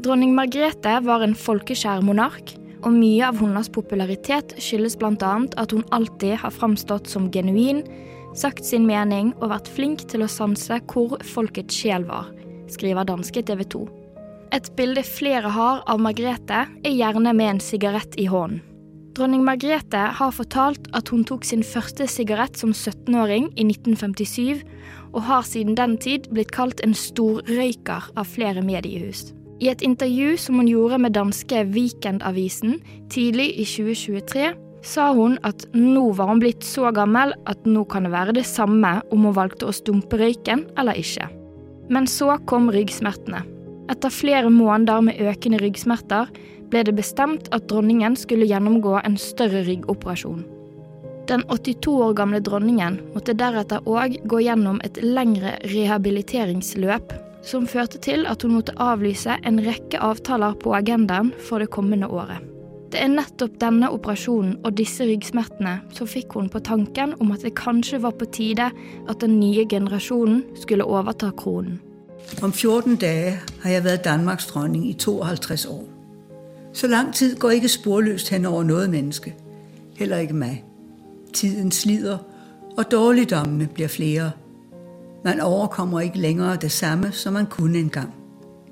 Dronning 0.06 0.36
Margrethe 0.38 1.00
var 1.02 1.24
en 1.26 1.34
folkeskjær 1.34 2.04
monark, 2.06 2.54
og 2.86 2.94
mye 2.94 3.26
av 3.26 3.40
hennes 3.42 3.72
popularitet 3.74 4.54
skyldes 4.62 4.98
bl.a. 5.02 5.32
at 5.58 5.74
hun 5.74 5.82
alltid 5.96 6.38
har 6.44 6.54
framstått 6.54 7.10
som 7.10 7.32
genuin, 7.34 7.82
sagt 8.38 8.68
sin 8.68 8.86
mening 8.86 9.32
og 9.40 9.56
vært 9.56 9.72
flink 9.74 10.06
til 10.12 10.22
å 10.22 10.30
sanse 10.30 10.78
hvor 10.92 11.18
folkets 11.34 11.82
sjel 11.82 12.06
var, 12.06 12.30
skriver 12.70 13.10
danske 13.10 13.42
TV 13.48 13.66
2. 13.66 13.84
Et 14.54 14.70
bilde 14.78 15.02
flere 15.08 15.50
har 15.50 15.82
av 15.90 15.98
Margrethe, 16.04 16.62
er 16.86 16.94
gjerne 16.94 17.34
med 17.34 17.56
en 17.56 17.64
sigarett 17.64 18.22
i 18.22 18.30
hånden. 18.30 18.62
Dronning 19.16 19.46
Margrethe 19.48 20.00
har 20.12 20.32
fortalt 20.36 20.90
at 20.92 21.08
hun 21.08 21.22
tok 21.24 21.46
sin 21.48 21.62
første 21.64 22.04
sigarett 22.12 22.58
som 22.60 22.74
17-åring 22.76 23.46
i 23.56 23.64
1957, 23.64 24.66
og 25.16 25.24
har 25.30 25.48
siden 25.48 25.78
den 25.80 25.96
tid 26.02 26.28
blitt 26.34 26.52
kalt 26.56 26.84
en 26.84 26.94
storrøyker 26.98 28.12
av 28.20 28.28
flere 28.28 28.62
mediehus. 28.66 29.32
I 29.64 29.70
et 29.72 29.82
intervju 29.88 30.36
som 30.38 30.60
hun 30.60 30.68
gjorde 30.68 31.00
med 31.00 31.16
danske 31.16 31.64
Weekendavisen 31.72 32.82
tidlig 33.10 33.54
i 33.56 33.64
2023, 33.64 34.52
sa 34.86 35.10
hun 35.18 35.40
at 35.48 35.64
nå 35.74 36.10
var 36.18 36.30
hun 36.30 36.42
blitt 36.44 36.66
så 36.68 36.92
gammel 36.94 37.34
at 37.50 37.64
nå 37.66 37.86
kan 37.90 38.06
det 38.06 38.14
være 38.14 38.36
det 38.38 38.46
samme 38.46 39.00
om 39.16 39.26
hun 39.26 39.38
valgte 39.38 39.70
å 39.70 39.76
stumpe 39.76 40.20
røyken 40.20 40.68
eller 40.78 41.00
ikke. 41.00 41.30
Men 41.90 42.10
så 42.10 42.36
kom 42.50 42.70
ryggsmertene. 42.74 43.42
Etter 43.90 44.14
flere 44.14 44.50
måneder 44.50 45.04
med 45.08 45.22
økende 45.22 45.62
ryggsmerter 45.62 46.30
ble 46.70 46.84
det 46.86 46.96
bestemt 46.98 47.50
at 47.56 47.68
dronningen 47.70 48.18
skulle 48.18 48.50
gjennomgå 48.50 48.98
en 49.04 49.18
større 49.22 49.64
ryggoperasjon. 49.68 50.44
Den 51.26 51.42
82 51.50 51.88
år 51.88 52.14
gamle 52.14 52.40
dronningen 52.40 53.00
måtte 53.16 53.34
deretter 53.34 53.86
òg 53.90 54.20
gå 54.30 54.42
gjennom 54.46 54.78
et 54.86 55.00
lengre 55.02 55.56
rehabiliteringsløp, 55.72 57.14
som 57.46 57.66
førte 57.70 57.98
til 58.02 58.28
at 58.30 58.46
hun 58.46 58.58
måtte 58.58 58.76
avlyse 58.82 59.38
en 59.46 59.58
rekke 59.66 60.02
avtaler 60.02 60.54
på 60.62 60.76
agendaen 60.78 61.32
for 61.48 61.62
det 61.62 61.72
kommende 61.74 62.10
året. 62.10 62.44
Det 62.94 63.02
er 63.02 63.10
nettopp 63.12 63.58
denne 63.60 63.90
operasjonen 63.92 64.60
og 64.64 64.78
disse 64.78 65.04
ryggsmertene 65.04 65.80
som 65.98 66.08
fikk 66.08 66.38
hun 66.38 66.52
på 66.54 66.62
tanken 66.64 67.16
om 67.20 67.34
at 67.34 67.42
det 67.44 67.56
kanskje 67.58 68.00
var 68.06 68.14
på 68.20 68.30
tide 68.30 68.70
at 69.10 69.22
den 69.22 69.40
nye 69.40 69.66
generasjonen 69.70 70.44
skulle 70.62 70.86
overta 70.86 71.32
kronen. 71.38 71.82
Om 72.42 72.54
14 72.54 72.96
dager 73.02 73.42
har 73.64 73.70
jeg 73.70 73.84
vært 73.86 74.06
Danmarks 74.06 74.48
dronning 74.54 74.86
i 74.90 74.94
52 74.94 75.66
år. 75.66 75.84
Så 76.74 76.88
lang 76.88 77.14
tid 77.14 77.36
går 77.40 77.58
ikke 77.58 77.74
sporløst 77.74 78.30
hen 78.30 78.46
over 78.46 78.64
noe 78.64 78.88
menneske. 78.88 79.34
Heller 79.98 80.18
ikke 80.18 80.38
meg. 80.38 80.65
Tiden 81.36 81.72
slider, 81.72 82.18
og 82.78 82.92
dårligdommene 82.92 83.68
blir 83.68 83.88
flere. 83.88 84.32
Man 85.26 85.42
overkommer 85.42 86.00
ikke 86.00 86.18
lenger 86.18 86.56
det 86.56 86.72
samme 86.72 87.12
som 87.12 87.34
man 87.34 87.46
kunne 87.46 87.80
en 87.80 87.90
gang. 87.90 88.14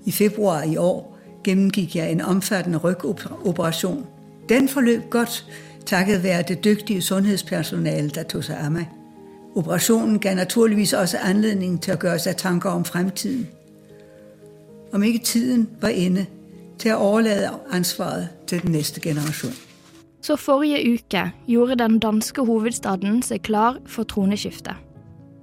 I 0.06 0.12
februar 0.12 0.62
i 0.62 0.78
år 0.78 1.18
gjennomgikk 1.44 1.96
jeg 1.96 2.12
en 2.12 2.22
omfattende 2.22 2.78
rygoperation. 2.78 4.06
Den 4.50 4.70
forløp 4.70 5.10
godt 5.10 5.46
takket 5.86 6.24
være 6.24 6.44
det 6.44 6.64
dygtige 6.64 7.02
sundhedspersonale, 7.02 8.10
der 8.10 8.24
tog 8.24 8.44
seg 8.44 8.56
av 8.56 8.72
meg. 8.72 8.86
Operationen 9.56 10.20
gav 10.20 10.36
naturligvis 10.36 10.94
også 10.94 11.18
anledning 11.18 11.82
til 11.82 11.94
å 11.94 12.00
gjøre 12.02 12.20
seg 12.20 12.38
tanker 12.38 12.70
om 12.70 12.86
fremtiden. 12.86 13.48
Om 14.94 15.04
ikke 15.04 15.26
tiden 15.26 15.70
var 15.82 15.90
inne 15.90 16.26
til 16.80 16.94
å 16.94 16.98
overlade 16.98 17.52
ansvaret 17.72 18.28
til 18.48 18.62
den 18.62 18.72
neste 18.72 19.02
generasjon. 19.02 19.73
Så 20.24 20.38
forrige 20.40 20.80
uke 20.94 21.22
gjorde 21.52 21.76
den 21.82 21.98
danske 22.00 22.46
hovedstaden 22.48 23.20
seg 23.26 23.44
klar 23.44 23.82
for 23.92 24.08
troneskifte. 24.08 24.76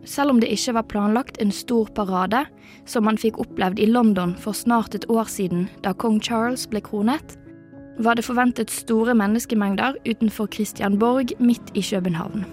Selv 0.09 0.33
om 0.33 0.39
det 0.41 0.49
ikke 0.49 0.73
var 0.79 0.87
planlagt 0.89 1.41
en 1.43 1.51
stor 1.53 1.91
parade, 1.93 2.47
som 2.89 3.05
man 3.05 3.21
fikk 3.21 3.37
opplevd 3.43 3.79
i 3.79 3.91
London 3.91 4.33
for 4.41 4.57
snart 4.57 4.95
et 4.97 5.05
år 5.13 5.29
siden 5.29 5.67
da 5.85 5.93
kong 5.93 6.17
Charles 6.25 6.65
ble 6.73 6.81
kronet, 6.81 7.37
var 8.01 8.17
det 8.17 8.25
forventet 8.25 8.73
store 8.73 9.13
menneskemengder 9.15 9.99
utenfor 10.09 10.49
Christianborg 10.49 11.35
midt 11.39 11.75
i 11.77 11.85
København. 11.85 12.47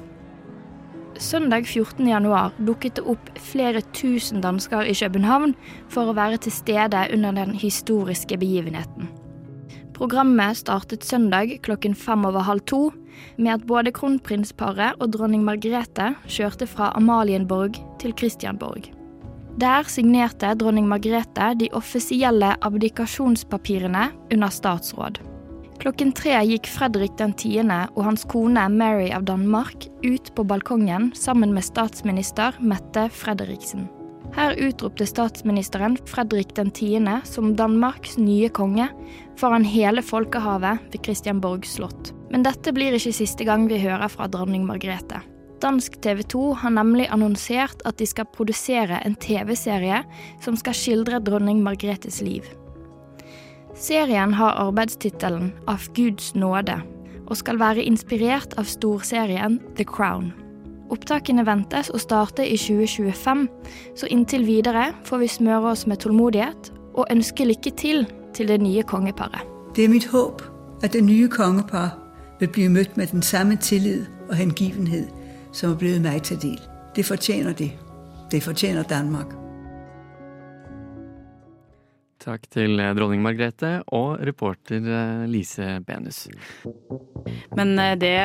Søndag 1.17 1.63
14. 1.65 2.07
januar 2.07 2.51
dukket 2.59 2.99
det 2.99 3.05
opp 3.07 3.31
flere 3.39 3.81
tusen 3.95 4.43
dansker 4.43 4.83
i 4.83 4.93
København 4.93 5.55
for 5.89 6.11
å 6.11 6.17
være 6.17 6.37
til 6.43 6.51
stede 6.51 7.05
under 7.13 7.31
den 7.39 7.55
historiske 7.55 8.37
begivenheten. 8.37 9.07
Programmet 9.97 10.59
startet 10.59 11.01
søndag 11.01 11.55
klokken 11.65 11.95
fem 11.97 12.25
over 12.29 12.45
halv 12.45 12.61
to 12.69 12.91
med 13.41 13.55
at 13.55 13.63
både 13.65 13.89
kronprinsparet 13.89 14.99
og 15.01 15.09
dronning 15.15 15.41
Margrethe 15.45 16.11
kjørte 16.29 16.67
fra 16.69 16.91
Amalienborg 16.99 17.79
til 17.97 18.13
Christianborg. 18.13 18.91
Der 19.57 19.89
signerte 19.89 20.53
dronning 20.53 20.85
Margrethe 20.85 21.49
de 21.57 21.71
offisielle 21.73 22.53
abdikasjonspapirene 22.61 24.11
under 24.29 24.53
statsråd. 24.53 25.17
Klokken 25.81 26.13
tre 26.13 26.37
gikk 26.45 26.69
Fredrik 26.69 27.17
den 27.17 27.33
tiende 27.37 27.87
og 27.95 28.05
hans 28.11 28.25
kone 28.29 28.69
Mary 28.69 29.09
av 29.13 29.25
Danmark 29.25 29.89
ut 30.05 30.33
på 30.37 30.45
balkongen 30.45 31.09
sammen 31.17 31.57
med 31.57 31.65
statsminister 31.65 32.57
Mette 32.61 33.09
Fredriksen. 33.09 33.89
Her 34.35 34.55
utropte 34.59 35.05
statsministeren 35.07 35.97
Fredrik 36.05 36.55
den 36.55 36.71
tiende 36.71 37.21
som 37.25 37.55
Danmarks 37.55 38.17
nye 38.17 38.49
konge 38.49 38.89
foran 39.39 39.65
hele 39.65 40.03
folkehavet 40.05 40.83
ved 40.91 41.03
Christianborg 41.05 41.65
slott. 41.65 42.13
Men 42.31 42.43
dette 42.43 42.73
blir 42.75 42.97
ikke 42.97 43.15
siste 43.15 43.47
gang 43.47 43.67
vi 43.71 43.79
hører 43.81 44.07
fra 44.11 44.27
dronning 44.27 44.65
Margrethe. 44.67 45.23
Dansk 45.61 46.01
TV 46.03 46.21
2 46.21 46.53
har 46.61 46.73
nemlig 46.75 47.07
annonsert 47.09 47.81
at 47.89 47.97
de 47.97 48.05
skal 48.05 48.29
produsere 48.29 48.99
en 49.05 49.15
TV-serie 49.17 50.03
som 50.43 50.57
skal 50.59 50.77
skildre 50.77 51.21
dronning 51.23 51.63
Margrethes 51.65 52.21
liv. 52.21 52.45
Serien 53.77 54.33
har 54.33 54.57
arbeidstittelen 54.61 55.51
Av 55.69 55.81
Guds 55.97 56.35
nåde, 56.35 56.77
og 57.27 57.37
skal 57.37 57.59
være 57.61 57.85
inspirert 57.85 58.53
av 58.57 58.69
storserien 58.69 59.59
The 59.77 59.85
Crown. 59.85 60.31
Opptakene 60.93 61.43
ventes 61.45 61.89
å 61.91 61.99
starte 61.99 62.45
i 62.47 62.55
2025, 62.57 63.47
så 63.95 64.09
inntil 64.13 64.45
videre 64.47 64.91
får 65.07 65.23
vi 65.23 65.29
smøre 65.31 65.73
oss 65.73 65.87
med 65.87 65.99
tålmodighet 66.03 66.71
og 66.95 67.09
ønske 67.11 67.47
lykke 67.47 67.73
til 67.77 68.05
til 68.33 68.47
det 68.47 68.61
nye 68.61 68.83
kongeparet. 68.83 69.43
Det 69.75 69.85
er 69.85 69.91
mitt 69.91 70.07
håp 70.11 70.41
at 70.83 70.93
det 70.93 71.03
nye 71.03 71.27
kongepar 71.27 71.95
vil 72.39 72.51
bli 72.53 72.67
møtt 72.69 72.97
med 72.97 73.11
den 73.11 73.25
samme 73.25 73.57
tillit 73.57 74.07
og 74.29 74.35
hengivenhet 74.37 75.09
som 75.51 75.73
er 75.73 75.81
blitt 75.81 76.01
meg 76.05 76.23
til 76.27 76.39
del. 76.41 76.61
Det 76.95 77.05
fortjener 77.05 77.53
de. 77.57 77.71
Det 78.31 78.43
fortjener 78.43 78.83
Danmark. 78.83 79.33
Takk 82.27 82.47
til 82.51 82.79
eh, 82.81 82.93
dronning 82.97 83.21
Margrethe 83.23 83.77
og 83.95 84.17
reporter 84.27 84.83
eh, 84.83 85.27
Lise 85.31 85.77
Benus. 85.87 86.25
Men 87.55 87.77
eh, 87.79 87.93
det 87.95 88.17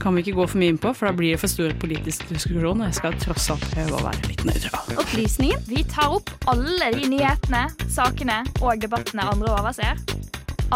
kan 0.00 0.14
vi 0.14 0.22
ikke 0.24 0.36
gå 0.38 0.46
for 0.50 0.60
mye 0.60 0.74
inn 0.74 0.80
på, 0.82 0.92
for 0.96 1.08
da 1.08 1.14
blir 1.16 1.34
det 1.34 1.40
for 1.42 1.52
stor 1.52 1.74
politisk 1.80 2.28
diskusjon. 2.30 2.82
Og 2.82 2.86
jeg 2.88 2.98
skal 3.00 3.18
tross 3.22 3.48
alt 3.54 3.66
prøve 3.72 3.98
å 3.98 4.04
være 4.04 4.30
litt 4.30 4.44
nøytral. 4.48 4.94
Opplysningen. 5.04 5.64
Vi 5.68 5.84
tar 5.88 6.14
opp 6.18 6.32
alle 6.50 6.92
de 6.94 7.08
nyhetene, 7.10 7.66
sakene 7.92 8.42
og 8.60 8.80
debattene 8.84 9.26
andre 9.32 9.52
overser. 9.56 10.00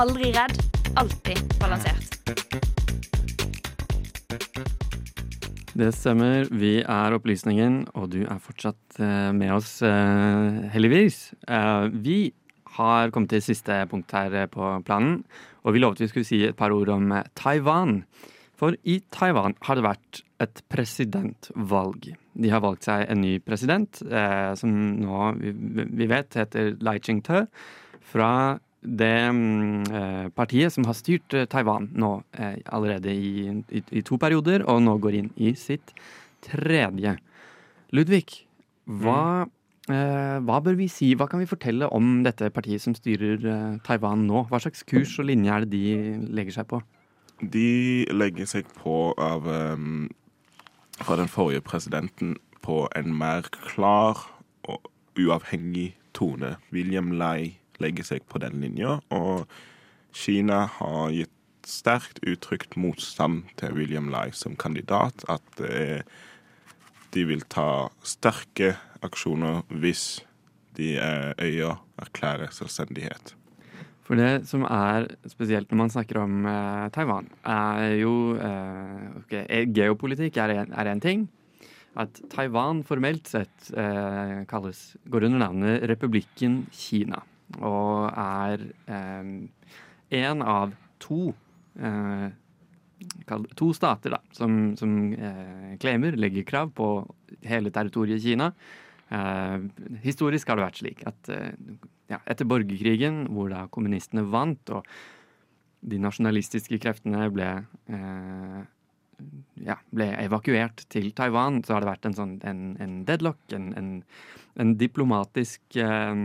Aldri 0.00 0.32
redd, 0.32 0.56
alltid 0.96 1.42
balansert. 1.60 2.08
Det 5.72 5.88
stemmer. 5.96 6.50
Vi 6.52 6.82
er 6.84 7.14
Opplysningen, 7.16 7.86
og 7.96 8.10
du 8.12 8.20
er 8.26 8.40
fortsatt 8.44 9.00
eh, 9.00 9.30
med 9.32 9.54
oss, 9.54 9.78
eh, 9.86 10.68
heldigvis. 10.74 11.32
Eh, 11.48 11.88
Vi 12.04 12.18
har 12.76 13.12
kommet 13.12 13.32
til 13.32 13.44
siste 13.44 13.78
punkt 13.88 14.12
her 14.12 14.46
på 14.52 14.68
planen, 14.84 15.22
og 15.64 15.72
vi 15.74 15.80
lovet 15.80 16.00
vi 16.00 16.08
skulle 16.10 16.28
si 16.28 16.42
et 16.44 16.56
par 16.56 16.72
ord 16.72 16.88
om 16.92 17.12
Taiwan. 17.36 18.02
For 18.62 18.76
i 18.86 19.00
Taiwan 19.10 19.56
har 19.66 19.74
det 19.74 19.82
vært 19.82 20.18
et 20.42 20.60
presidentvalg. 20.70 22.12
De 22.38 22.50
har 22.52 22.62
valgt 22.62 22.86
seg 22.86 23.08
en 23.10 23.18
ny 23.18 23.40
president, 23.42 23.98
eh, 24.06 24.52
som 24.54 24.70
nå 25.00 25.32
vi, 25.40 25.50
vi 25.90 26.06
vet 26.06 26.38
heter 26.38 26.76
Lai 26.86 27.00
Ching-te, 27.02 27.40
fra 28.06 28.30
det 28.82 29.18
mm, 29.34 29.82
eh, 29.90 30.28
partiet 30.38 30.74
som 30.74 30.86
har 30.86 30.94
styrt 30.94 31.34
eh, 31.34 31.48
Taiwan 31.50 31.90
nå 31.90 32.12
eh, 32.38 32.62
allerede 32.70 33.10
i, 33.10 33.50
i, 33.50 33.82
i 33.98 34.04
to 34.06 34.20
perioder, 34.22 34.62
og 34.70 34.78
nå 34.86 34.94
går 35.02 35.18
inn 35.18 35.34
i 35.42 35.56
sitt 35.58 35.90
tredje. 36.46 37.16
Ludvig, 37.90 38.44
hva, 39.02 39.44
eh, 39.90 40.38
hva 40.38 40.62
bør 40.62 40.78
vi 40.78 40.86
si, 40.86 41.16
hva 41.18 41.26
kan 41.26 41.42
vi 41.42 41.50
fortelle 41.50 41.90
om 41.90 42.20
dette 42.22 42.54
partiet 42.54 42.86
som 42.86 42.94
styrer 42.94 43.42
eh, 43.42 43.68
Taiwan 43.82 44.22
nå? 44.30 44.46
Hva 44.46 44.62
slags 44.62 44.86
kurs 44.86 45.18
og 45.18 45.32
linje 45.34 45.50
er 45.50 45.66
det 45.66 45.74
de 45.74 46.18
legger 46.30 46.62
seg 46.62 46.70
på? 46.70 46.84
De 47.43 48.07
legger 48.14 48.47
seg 48.47 48.68
på 48.78 49.12
av 49.18 49.49
um, 49.51 50.07
fra 51.03 51.18
den 51.18 51.30
forrige 51.30 51.64
presidenten 51.66 52.36
på 52.62 52.86
en 52.95 53.11
mer 53.18 53.49
klar 53.51 54.20
og 54.62 54.86
uavhengig 55.18 55.93
tone. 56.14 56.57
William 56.70 57.11
Lai 57.18 57.59
legger 57.82 58.07
seg 58.07 58.26
på 58.30 58.38
den 58.38 58.61
linja, 58.62 59.01
og 59.11 59.49
Kina 60.14 60.66
har 60.78 61.11
gitt 61.11 61.32
sterkt 61.66 62.20
uttrykt 62.26 62.76
motstand 62.76 63.47
til 63.59 63.74
William 63.76 64.11
Lai 64.12 64.30
som 64.34 64.57
kandidat. 64.59 65.24
At 65.30 65.62
eh, 65.62 66.03
de 67.14 67.26
vil 67.28 67.45
ta 67.51 67.88
sterke 68.07 68.74
aksjoner 69.03 69.62
hvis 69.68 70.22
de 70.76 70.95
eh, 70.99 71.32
øya 71.38 71.76
erklærer 72.03 72.53
selvstendighet. 72.55 73.34
For 74.12 74.20
det 74.20 74.44
som 74.44 74.66
er 74.68 75.06
spesielt 75.24 75.70
når 75.72 75.78
man 75.80 75.90
snakker 75.94 76.18
om 76.20 76.44
eh, 76.44 76.88
Taiwan, 76.92 77.30
er 77.48 77.94
jo 77.96 78.10
eh, 78.36 79.06
ok, 79.22 79.30
eh, 79.40 79.62
Geopolitikk 79.72 80.36
er 80.36 80.52
er 80.68 80.90
ting. 81.00 81.22
At 81.96 82.20
Taiwan 82.28 82.82
formelt 82.84 83.30
sett 83.32 83.70
eh, 83.72 84.44
kalles, 84.50 84.82
går 85.08 85.24
under 85.30 85.40
navnet 85.40 85.86
Republikken 85.88 86.66
Kina. 86.76 87.22
Og 87.64 88.12
er 88.12 88.66
én 90.12 90.44
av 90.44 90.76
to 91.00 91.32
eh, 91.80 92.28
To 93.56 93.72
stater 93.74 94.12
da, 94.14 94.20
som, 94.30 94.76
som 94.78 94.92
eh, 95.10 95.72
claimer, 95.82 96.14
legger 96.20 96.44
krav 96.46 96.68
på 96.76 96.90
hele 97.48 97.72
territoriet 97.74 98.22
Kina. 98.22 98.52
Eh, 99.08 99.64
historisk 100.04 100.52
har 100.52 100.60
det 100.60 100.68
vært 100.68 100.78
slik 100.84 101.02
at 101.08 101.32
eh, 101.32 101.56
ja, 102.12 102.20
etter 102.28 102.48
borgerkrigen, 102.48 103.24
hvor 103.32 103.50
da 103.52 103.66
kommunistene 103.72 104.24
vant, 104.32 104.72
og 104.74 104.86
de 105.82 105.98
nasjonalistiske 106.02 106.78
kreftene 106.82 107.26
ble, 107.34 107.48
eh, 107.90 108.60
ja, 109.66 109.78
ble 109.94 110.10
evakuert 110.22 110.84
til 110.92 111.10
Taiwan, 111.16 111.62
så 111.66 111.76
har 111.76 111.84
det 111.84 111.90
vært 111.90 112.10
en 112.10 112.18
sånn 112.18 112.36
en, 112.46 112.62
en 112.82 113.00
deadlock, 113.08 113.40
en, 113.56 113.72
en, 113.78 114.76
diplomatisk 114.78 115.80
eh, 115.80 116.22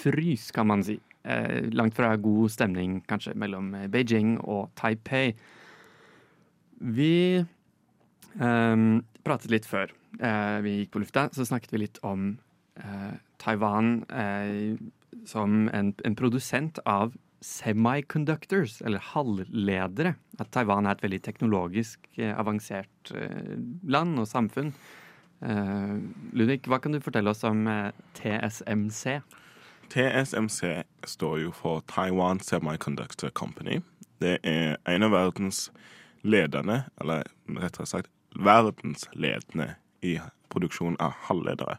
frys, 0.00 0.50
kan 0.56 0.70
man 0.72 0.84
si. 0.86 0.98
Eh, 1.20 1.68
langt 1.76 1.94
fra 1.98 2.14
god 2.16 2.50
stemning, 2.50 3.00
kanskje, 3.10 3.36
mellom 3.38 3.74
Beijing 3.92 4.38
og 4.40 4.70
Taipei. 4.80 5.34
Vi 6.80 7.14
ehm, 8.40 8.86
pratet 9.26 9.52
litt 9.52 9.66
før 9.68 9.92
eh, 10.18 10.58
vi 10.64 10.76
gikk 10.78 10.94
på 10.94 11.02
lufta, 11.02 11.28
så 11.36 11.44
snakket 11.46 11.74
vi 11.74 11.82
litt 11.82 12.00
om 12.06 12.32
eh, 12.80 13.12
Taiwan 13.42 14.00
eh, 14.08 14.80
som 15.26 15.68
en, 15.72 15.92
en 16.04 16.16
produsent 16.16 16.78
av 16.88 17.14
semiconductors, 17.40 18.80
eller 18.84 19.02
halvledere. 19.14 20.14
At 20.38 20.52
Taiwan 20.52 20.86
er 20.86 20.98
et 20.98 21.04
veldig 21.04 21.20
teknologisk 21.24 22.08
eh, 22.18 22.32
avansert 22.36 23.12
eh, 23.16 23.54
land 23.88 24.20
og 24.20 24.28
samfunn. 24.28 24.74
Eh, 25.40 25.94
Ludvig, 26.36 26.62
hva 26.68 26.80
kan 26.82 26.92
du 26.92 27.00
fortelle 27.00 27.32
oss 27.32 27.44
om 27.48 27.64
eh, 27.70 27.92
TSMC? 28.18 29.20
TSMC 29.90 30.84
står 31.08 31.40
jo 31.46 31.54
for 31.56 31.82
Taiwan 31.90 32.40
Semiconductor 32.44 33.32
Company. 33.34 33.80
Det 34.20 34.38
er 34.44 34.76
en 34.86 35.06
av 35.06 35.16
verdens 35.16 35.70
ledende, 36.22 36.84
eller 37.00 37.24
rettere 37.56 37.88
sagt 37.88 38.10
verdensledende 38.36 39.74
i 40.04 40.18
produksjon 40.52 40.98
av 41.00 41.16
halvledere. 41.26 41.78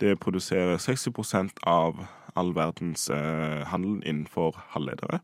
Det 0.00 0.14
produserer 0.22 0.78
60% 0.78 1.58
av 1.68 2.06
all 2.38 2.52
verdens 2.56 3.08
eh, 3.10 3.66
handel 3.70 4.00
innenfor 4.04 4.58
halvledere. 4.74 5.20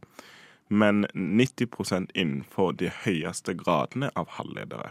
Men 0.69 1.07
90% 1.15 2.11
innenfor 2.15 2.73
de 2.81 2.91
høyeste 3.05 3.55
gradene 3.55 4.11
av 4.19 4.33
halvledere. 4.39 4.91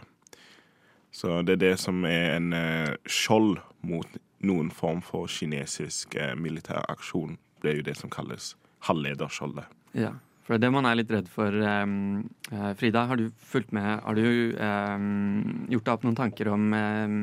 Så 1.12 1.40
det 1.46 1.56
er 1.56 1.62
det 1.62 1.74
som 1.80 2.04
er 2.08 2.36
en 2.36 2.52
eh, 2.56 2.94
skjold 3.08 3.58
mot 3.86 4.18
noen 4.44 4.70
form 4.74 5.02
for 5.04 5.30
kinesisk 5.32 6.16
eh, 6.20 6.34
militær 6.36 6.84
aksjon. 6.92 7.38
Det 7.62 7.72
er 7.72 7.78
jo 7.80 7.86
det 7.88 7.96
som 7.98 8.12
kalles 8.12 8.54
halvlederskjoldet. 8.88 9.68
Ja, 9.96 10.12
for 10.44 10.54
det 10.54 10.60
er 10.60 10.66
det 10.66 10.74
man 10.76 10.88
er 10.88 10.98
litt 10.98 11.12
redd 11.12 11.30
for. 11.32 11.50
Um, 11.50 12.28
eh, 12.52 12.72
Frida, 12.78 13.06
har 13.08 13.20
du 13.20 13.30
fulgt 13.36 13.72
med? 13.76 13.88
Har 14.04 14.18
du 14.18 14.54
um, 14.60 15.66
gjort 15.72 15.88
deg 15.88 15.94
opp 15.94 16.06
noen 16.06 16.20
tanker 16.20 16.52
om 16.52 16.68
um, 16.72 17.18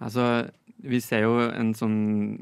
Altså, 0.00 0.48
vi 0.82 1.00
ser 1.04 1.24
jo 1.26 1.34
en 1.44 1.72
sånn 1.76 1.96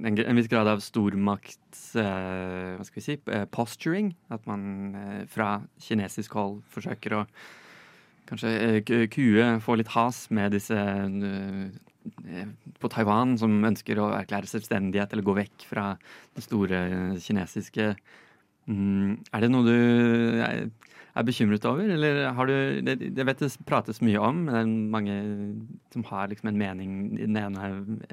en, 0.06 0.18
en 0.22 0.38
viss 0.38 0.50
grad 0.50 0.68
av 0.70 0.82
stormakts 0.84 1.96
eh, 1.98 2.76
Hva 2.78 2.86
skal 2.86 3.00
vi 3.00 3.04
si 3.04 3.16
eh, 3.34 3.46
posturing. 3.50 4.12
At 4.34 4.46
man 4.50 4.94
eh, 4.98 5.24
fra 5.30 5.58
kinesisk 5.82 6.36
hold 6.38 6.62
forsøker 6.74 7.18
å 7.18 7.24
kanskje 8.28 8.54
eh, 8.68 9.08
kue, 9.10 9.50
få 9.64 9.78
litt 9.80 9.92
has 9.96 10.26
med 10.34 10.54
disse 10.56 10.78
eh, 10.78 12.46
på 12.78 12.90
Taiwan 12.92 13.36
som 13.40 13.58
ønsker 13.68 14.00
å 14.00 14.12
erklære 14.16 14.48
selvstendighet 14.48 15.12
eller 15.12 15.26
gå 15.26 15.36
vekk 15.40 15.68
fra 15.68 15.90
det 16.36 16.46
store 16.46 16.86
eh, 16.86 17.20
kinesiske 17.24 17.92
Mm, 18.68 19.24
er 19.32 19.40
det 19.40 19.48
noe 19.48 19.64
du 19.64 20.70
er, 21.18 21.26
bekymret 21.26 21.66
over, 21.68 21.90
eller 21.96 22.20
har 22.34 22.46
du 22.46 22.54
Jeg 22.54 23.26
vet 23.26 23.42
det 23.42 23.50
prates 23.66 24.00
mye 24.04 24.22
om, 24.22 24.44
men 24.46 24.54
det 24.54 24.62
er 24.62 24.72
mange 24.94 25.18
som 25.92 26.04
har 26.10 26.30
liksom 26.30 26.52
en 26.52 26.58
mening 26.60 26.96
i 27.18 27.26
den 27.26 27.36
ene 27.36 27.70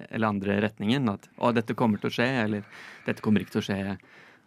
eller 0.10 0.28
andre 0.28 0.60
retningen. 0.66 1.10
At 1.14 1.30
'å, 1.38 1.54
dette 1.54 1.78
kommer 1.78 2.02
til 2.02 2.10
å 2.10 2.16
skje', 2.18 2.44
eller 2.46 2.64
'dette 3.06 3.22
kommer 3.22 3.42
ikke 3.42 3.58
til 3.58 3.64
å 3.64 3.68
skje'. 3.70 3.98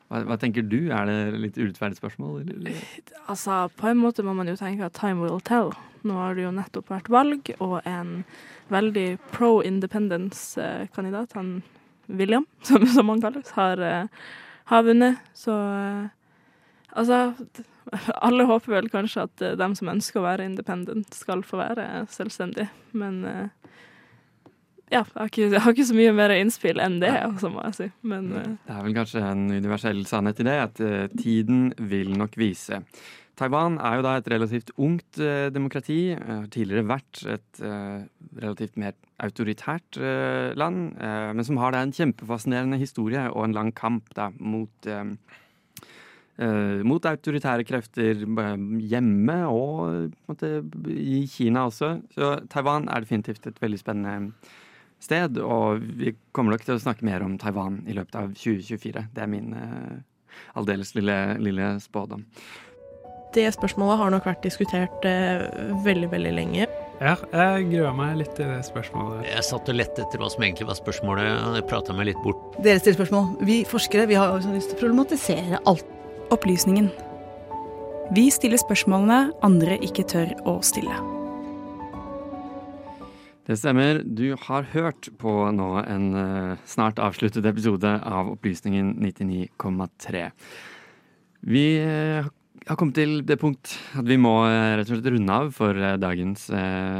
Hva, 0.09 0.25
hva 0.25 0.39
tenker 0.41 0.65
du? 0.65 0.91
Er 0.91 1.07
det 1.07 1.41
litt 1.41 1.59
urettferdig 1.61 2.01
spørsmål? 2.01 2.41
Eller? 2.49 2.77
Altså, 3.29 3.69
på 3.77 3.91
en 3.91 4.01
måte 4.01 4.25
må 4.25 4.35
man 4.35 4.49
jo 4.49 4.57
tenke 4.57 4.87
at 4.87 4.97
time 4.97 5.21
will 5.21 5.41
tell. 5.41 5.75
Nå 6.03 6.15
har 6.17 6.35
det 6.35 6.47
jo 6.47 6.53
nettopp 6.55 6.89
vært 6.89 7.11
valg, 7.13 7.51
og 7.61 7.81
en 7.85 8.23
veldig 8.73 9.19
pro 9.33 9.59
independence-kandidat, 9.61 11.35
han 11.37 11.59
William, 12.09 12.47
som, 12.63 12.87
som 12.87 13.09
han 13.09 13.21
kalles, 13.21 13.51
har, 13.57 13.83
eh, 13.85 14.07
har 14.73 14.87
vunnet. 14.87 15.21
Så 15.37 15.53
eh, 15.53 16.09
altså 16.93 17.35
Alle 18.27 18.45
håper 18.45 18.75
vel 18.75 18.91
kanskje 18.93 19.23
at 19.25 19.43
de 19.57 19.69
som 19.79 19.89
ønsker 19.89 20.21
å 20.21 20.27
være 20.27 20.45
independent, 20.45 21.15
skal 21.17 21.41
få 21.47 21.57
være 21.57 22.03
selvstendig, 22.13 22.67
men 22.93 23.23
eh, 23.25 23.47
ja, 24.89 25.03
jeg 25.05 25.07
har, 25.15 25.29
ikke, 25.29 25.47
jeg 25.53 25.63
har 25.65 25.75
ikke 25.75 25.87
så 25.89 25.97
mye 25.97 26.13
mer 26.17 26.35
innspill 26.37 26.81
enn 26.81 26.99
det, 27.03 27.13
altså, 27.13 27.51
må 27.53 27.65
jeg 27.67 27.77
si. 27.79 27.89
Men 28.09 28.29
eh, 28.33 28.51
Det 28.67 28.75
er 28.75 28.85
vel 28.87 28.97
kanskje 28.97 29.23
en 29.25 29.47
universell 29.53 30.03
sannhet 30.09 30.41
i 30.41 30.47
det, 30.49 30.59
at 30.65 30.83
eh, 30.85 31.09
tiden 31.17 31.71
vil 31.91 32.15
nok 32.17 32.39
vise. 32.41 32.83
Taiwan 33.39 33.77
er 33.79 33.99
jo 33.99 34.05
da 34.07 34.15
et 34.19 34.31
relativt 34.33 34.73
ungt 34.81 35.21
eh, 35.23 35.49
demokrati. 35.55 35.99
eh, 36.17 36.31
Har 36.31 36.49
tidligere 36.53 36.89
vært 36.89 37.23
et 37.37 37.61
eh, 37.63 38.07
relativt 38.41 38.81
mer 38.81 38.97
autoritært 39.23 40.01
eh, 40.01 40.55
land, 40.59 40.97
eh, 40.97 41.31
men 41.37 41.47
som 41.47 41.61
har 41.63 41.77
da 41.77 41.85
en 41.85 41.95
kjempefascinerende 41.95 42.81
historie 42.81 43.29
og 43.31 43.45
en 43.45 43.57
lang 43.61 43.75
kamp 43.77 44.11
da 44.19 44.31
mot 44.41 44.89
eh, 44.89 45.05
eh, 45.05 45.48
mot 46.87 47.07
autoritære 47.11 47.67
krefter 47.67 48.23
eh, 48.23 48.65
hjemme 48.93 49.41
og 49.51 50.13
på 50.15 50.35
måte, 50.35 50.53
i 50.95 51.25
Kina 51.31 51.67
også. 51.67 51.97
Så 52.15 52.33
Taiwan 52.53 52.87
er 52.93 53.03
definitivt 53.03 53.49
et 53.51 53.59
veldig 53.63 53.81
spennende 53.81 54.33
sted, 55.03 55.39
og 55.43 55.83
vi 55.99 56.15
kommer 56.35 56.55
nok 56.55 56.65
til 56.67 56.77
å 56.77 56.83
snakke 56.83 57.07
mer 57.07 57.25
om 57.27 57.37
Taiwan 57.39 57.83
i 57.91 57.97
løpet 57.97 58.17
av 58.19 58.33
2024. 58.39 59.05
Det 59.15 59.25
er 59.25 59.31
min 59.31 59.53
eh, 59.59 59.99
aldeles 60.59 60.95
lille, 60.99 61.19
lille 61.43 61.75
spådom. 61.83 62.25
Det 63.35 63.45
spørsmålet 63.53 64.01
har 64.01 64.13
nok 64.15 64.27
vært 64.31 64.47
diskutert 64.47 65.05
eh, 65.07 65.45
veldig, 65.85 66.09
veldig 66.15 66.35
lenge. 66.39 66.69
Ja, 66.99 67.13
jeg 67.31 67.69
gruer 67.69 67.93
meg 67.95 68.17
litt 68.19 68.33
til 68.35 68.49
det 68.51 68.63
spørsmålet. 68.67 69.27
Jeg 69.29 69.45
satt 69.47 69.69
og 69.71 69.77
lette 69.79 70.03
etter 70.03 70.23
hva 70.23 70.31
som 70.33 70.43
egentlig 70.43 70.67
var 70.71 70.79
spørsmålet, 70.81 71.29
og 71.47 71.61
jeg 71.61 71.69
prata 71.71 71.95
meg 71.95 72.11
litt 72.11 72.25
bort. 72.25 72.59
Dere 72.63 72.81
stiller 72.81 72.99
spørsmål. 72.99 73.31
Vi 73.47 73.61
forskere 73.69 74.09
vi 74.11 74.19
har 74.19 74.35
jo 74.35 74.57
lyst 74.57 74.73
til 74.73 74.79
å 74.79 74.83
problematisere 74.87 75.63
alt. 75.71 75.95
Opplysningen. 76.29 76.91
Vi 78.13 78.27
stiller 78.29 78.61
spørsmålene 78.61 79.31
andre 79.45 79.79
ikke 79.85 80.05
tør 80.09 80.35
å 80.45 80.59
stille. 80.65 80.93
Det 83.49 83.57
stemmer. 83.57 84.03
Du 84.05 84.35
har 84.37 84.67
hørt 84.75 85.09
på 85.17 85.33
nå 85.57 85.69
en 85.81 86.09
eh, 86.21 86.61
snart 86.69 87.01
avsluttet 87.01 87.49
episode 87.49 87.95
av 88.05 88.29
Opplysningen 88.35 88.99
99,3. 89.01 90.27
Vi 91.49 91.65
eh, 91.81 92.29
har 92.69 92.77
kommet 92.77 92.99
til 93.01 93.23
det 93.25 93.39
punkt 93.41 93.73
at 93.97 94.05
vi 94.05 94.21
må 94.21 94.43
eh, 94.51 94.75
rett 94.77 94.93
og 94.93 94.99
slett 94.99 95.09
runde 95.17 95.41
av 95.41 95.49
for 95.57 95.81
dagens 95.97 96.51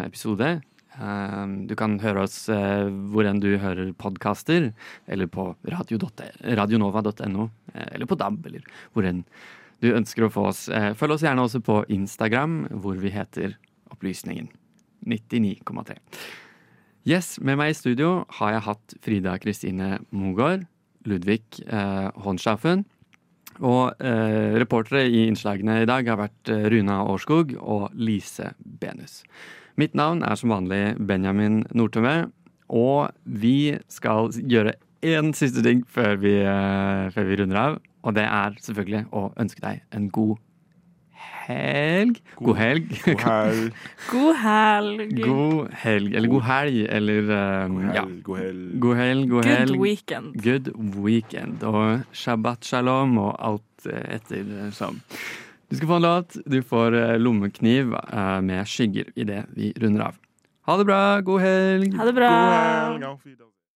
episode. 0.07 0.55
Eh, 0.99 1.47
Du 1.69 1.75
kan 1.79 1.99
høre 2.03 2.25
oss 2.27 2.49
eh, 2.49 2.89
hvor 3.13 3.27
enn 3.29 3.41
du 3.41 3.57
hører 3.59 3.93
podkaster, 3.95 4.73
eller 5.07 5.27
på 5.27 5.55
radio- 5.65 5.99
radionova.no, 6.59 7.51
eh, 7.75 7.89
eller 7.95 8.07
på 8.07 8.17
DAB, 8.19 8.47
eller 8.47 8.63
hvor 8.95 9.05
enn 9.07 9.25
du 9.81 9.93
ønsker 9.95 10.27
å 10.27 10.33
få 10.33 10.49
oss. 10.51 10.69
Eh, 10.69 10.93
Følg 10.99 11.13
oss 11.15 11.23
gjerne 11.23 11.45
også 11.47 11.61
på 11.63 11.85
Instagram, 11.89 12.67
hvor 12.83 12.99
vi 12.99 13.11
heter 13.15 13.55
Opplysningen 13.93 14.49
99,3. 15.07 15.99
Yes, 17.07 17.39
med 17.41 17.57
meg 17.57 17.71
i 17.71 17.79
studio 17.79 18.25
har 18.41 18.53
jeg 18.53 18.65
hatt 18.67 18.95
Frida 19.01 19.39
Kristine 19.41 19.99
Mogård, 20.11 20.67
Ludvig 21.09 21.43
eh. 21.65 22.85
Og 23.65 23.95
reportere 24.61 25.07
i 25.09 25.23
innslagene 25.27 25.81
i 25.83 25.87
dag 25.89 26.07
har 26.07 26.19
vært 26.21 26.51
Runa 26.71 27.01
Årskog 27.11 27.57
og 27.59 27.89
Lise 27.97 28.53
Benus. 28.61 29.23
Mitt 29.79 29.95
navn 29.95 30.25
er 30.27 30.35
som 30.35 30.51
vanlig 30.51 30.97
Benjamin 31.07 31.61
Nordtømme, 31.71 32.33
og 32.69 33.13
vi 33.23 33.79
skal 33.89 34.33
gjøre 34.35 34.73
én 35.07 35.31
siste 35.39 35.63
ting 35.63 35.85
før 35.87 36.19
vi, 36.19 36.35
eh, 36.43 37.07
før 37.15 37.29
vi 37.29 37.39
runder 37.39 37.61
av. 37.61 37.79
Og 38.03 38.17
det 38.17 38.25
er 38.27 38.59
selvfølgelig 38.59 39.05
å 39.15 39.29
ønske 39.39 39.63
deg 39.63 39.85
en 39.95 40.11
god 40.11 40.37
helg. 41.49 42.19
God 42.43 42.59
helg. 42.59 42.91
God 43.07 43.23
helg. 43.23 43.73
God 44.11 44.35
helg. 44.43 45.17
God 45.23 45.73
helg, 45.85 46.15
eller 46.15 46.29
god 46.35 46.47
helg, 46.51 46.85
eller 46.99 47.33
um, 47.39 47.81
ja. 47.95 48.07
God 48.27 48.43
helg. 48.43 48.79
God 48.83 48.97
helg, 48.97 49.31
god 49.31 49.51
Good 49.53 49.77
weekend. 49.79 50.39
Good 50.43 50.73
weekend. 50.99 51.63
Og 51.63 52.01
shabbat 52.11 52.67
shalom 52.67 53.15
og 53.19 53.37
alt 53.39 53.87
eh, 53.87 54.19
etter 54.19 54.73
sånn. 54.75 54.99
Du 55.69 55.77
skal 55.77 55.89
få 55.89 55.95
en 55.95 56.03
låt. 56.03 56.37
Du 56.47 56.63
får 56.63 56.93
eh, 56.97 57.19
lommekniv 57.19 57.95
eh, 57.95 58.41
med 58.41 58.69
skygger 58.69 59.11
idet 59.15 59.45
vi 59.57 59.73
runder 59.77 60.09
av. 60.09 60.17
Ha 60.67 60.77
det 60.77 60.85
bra. 60.85 61.21
God 61.21 61.41
helg. 61.41 61.93
Ha 61.97 62.05
det 62.05 62.13
bra. 62.17 62.31
God 62.93 63.05
helg. 63.05 63.58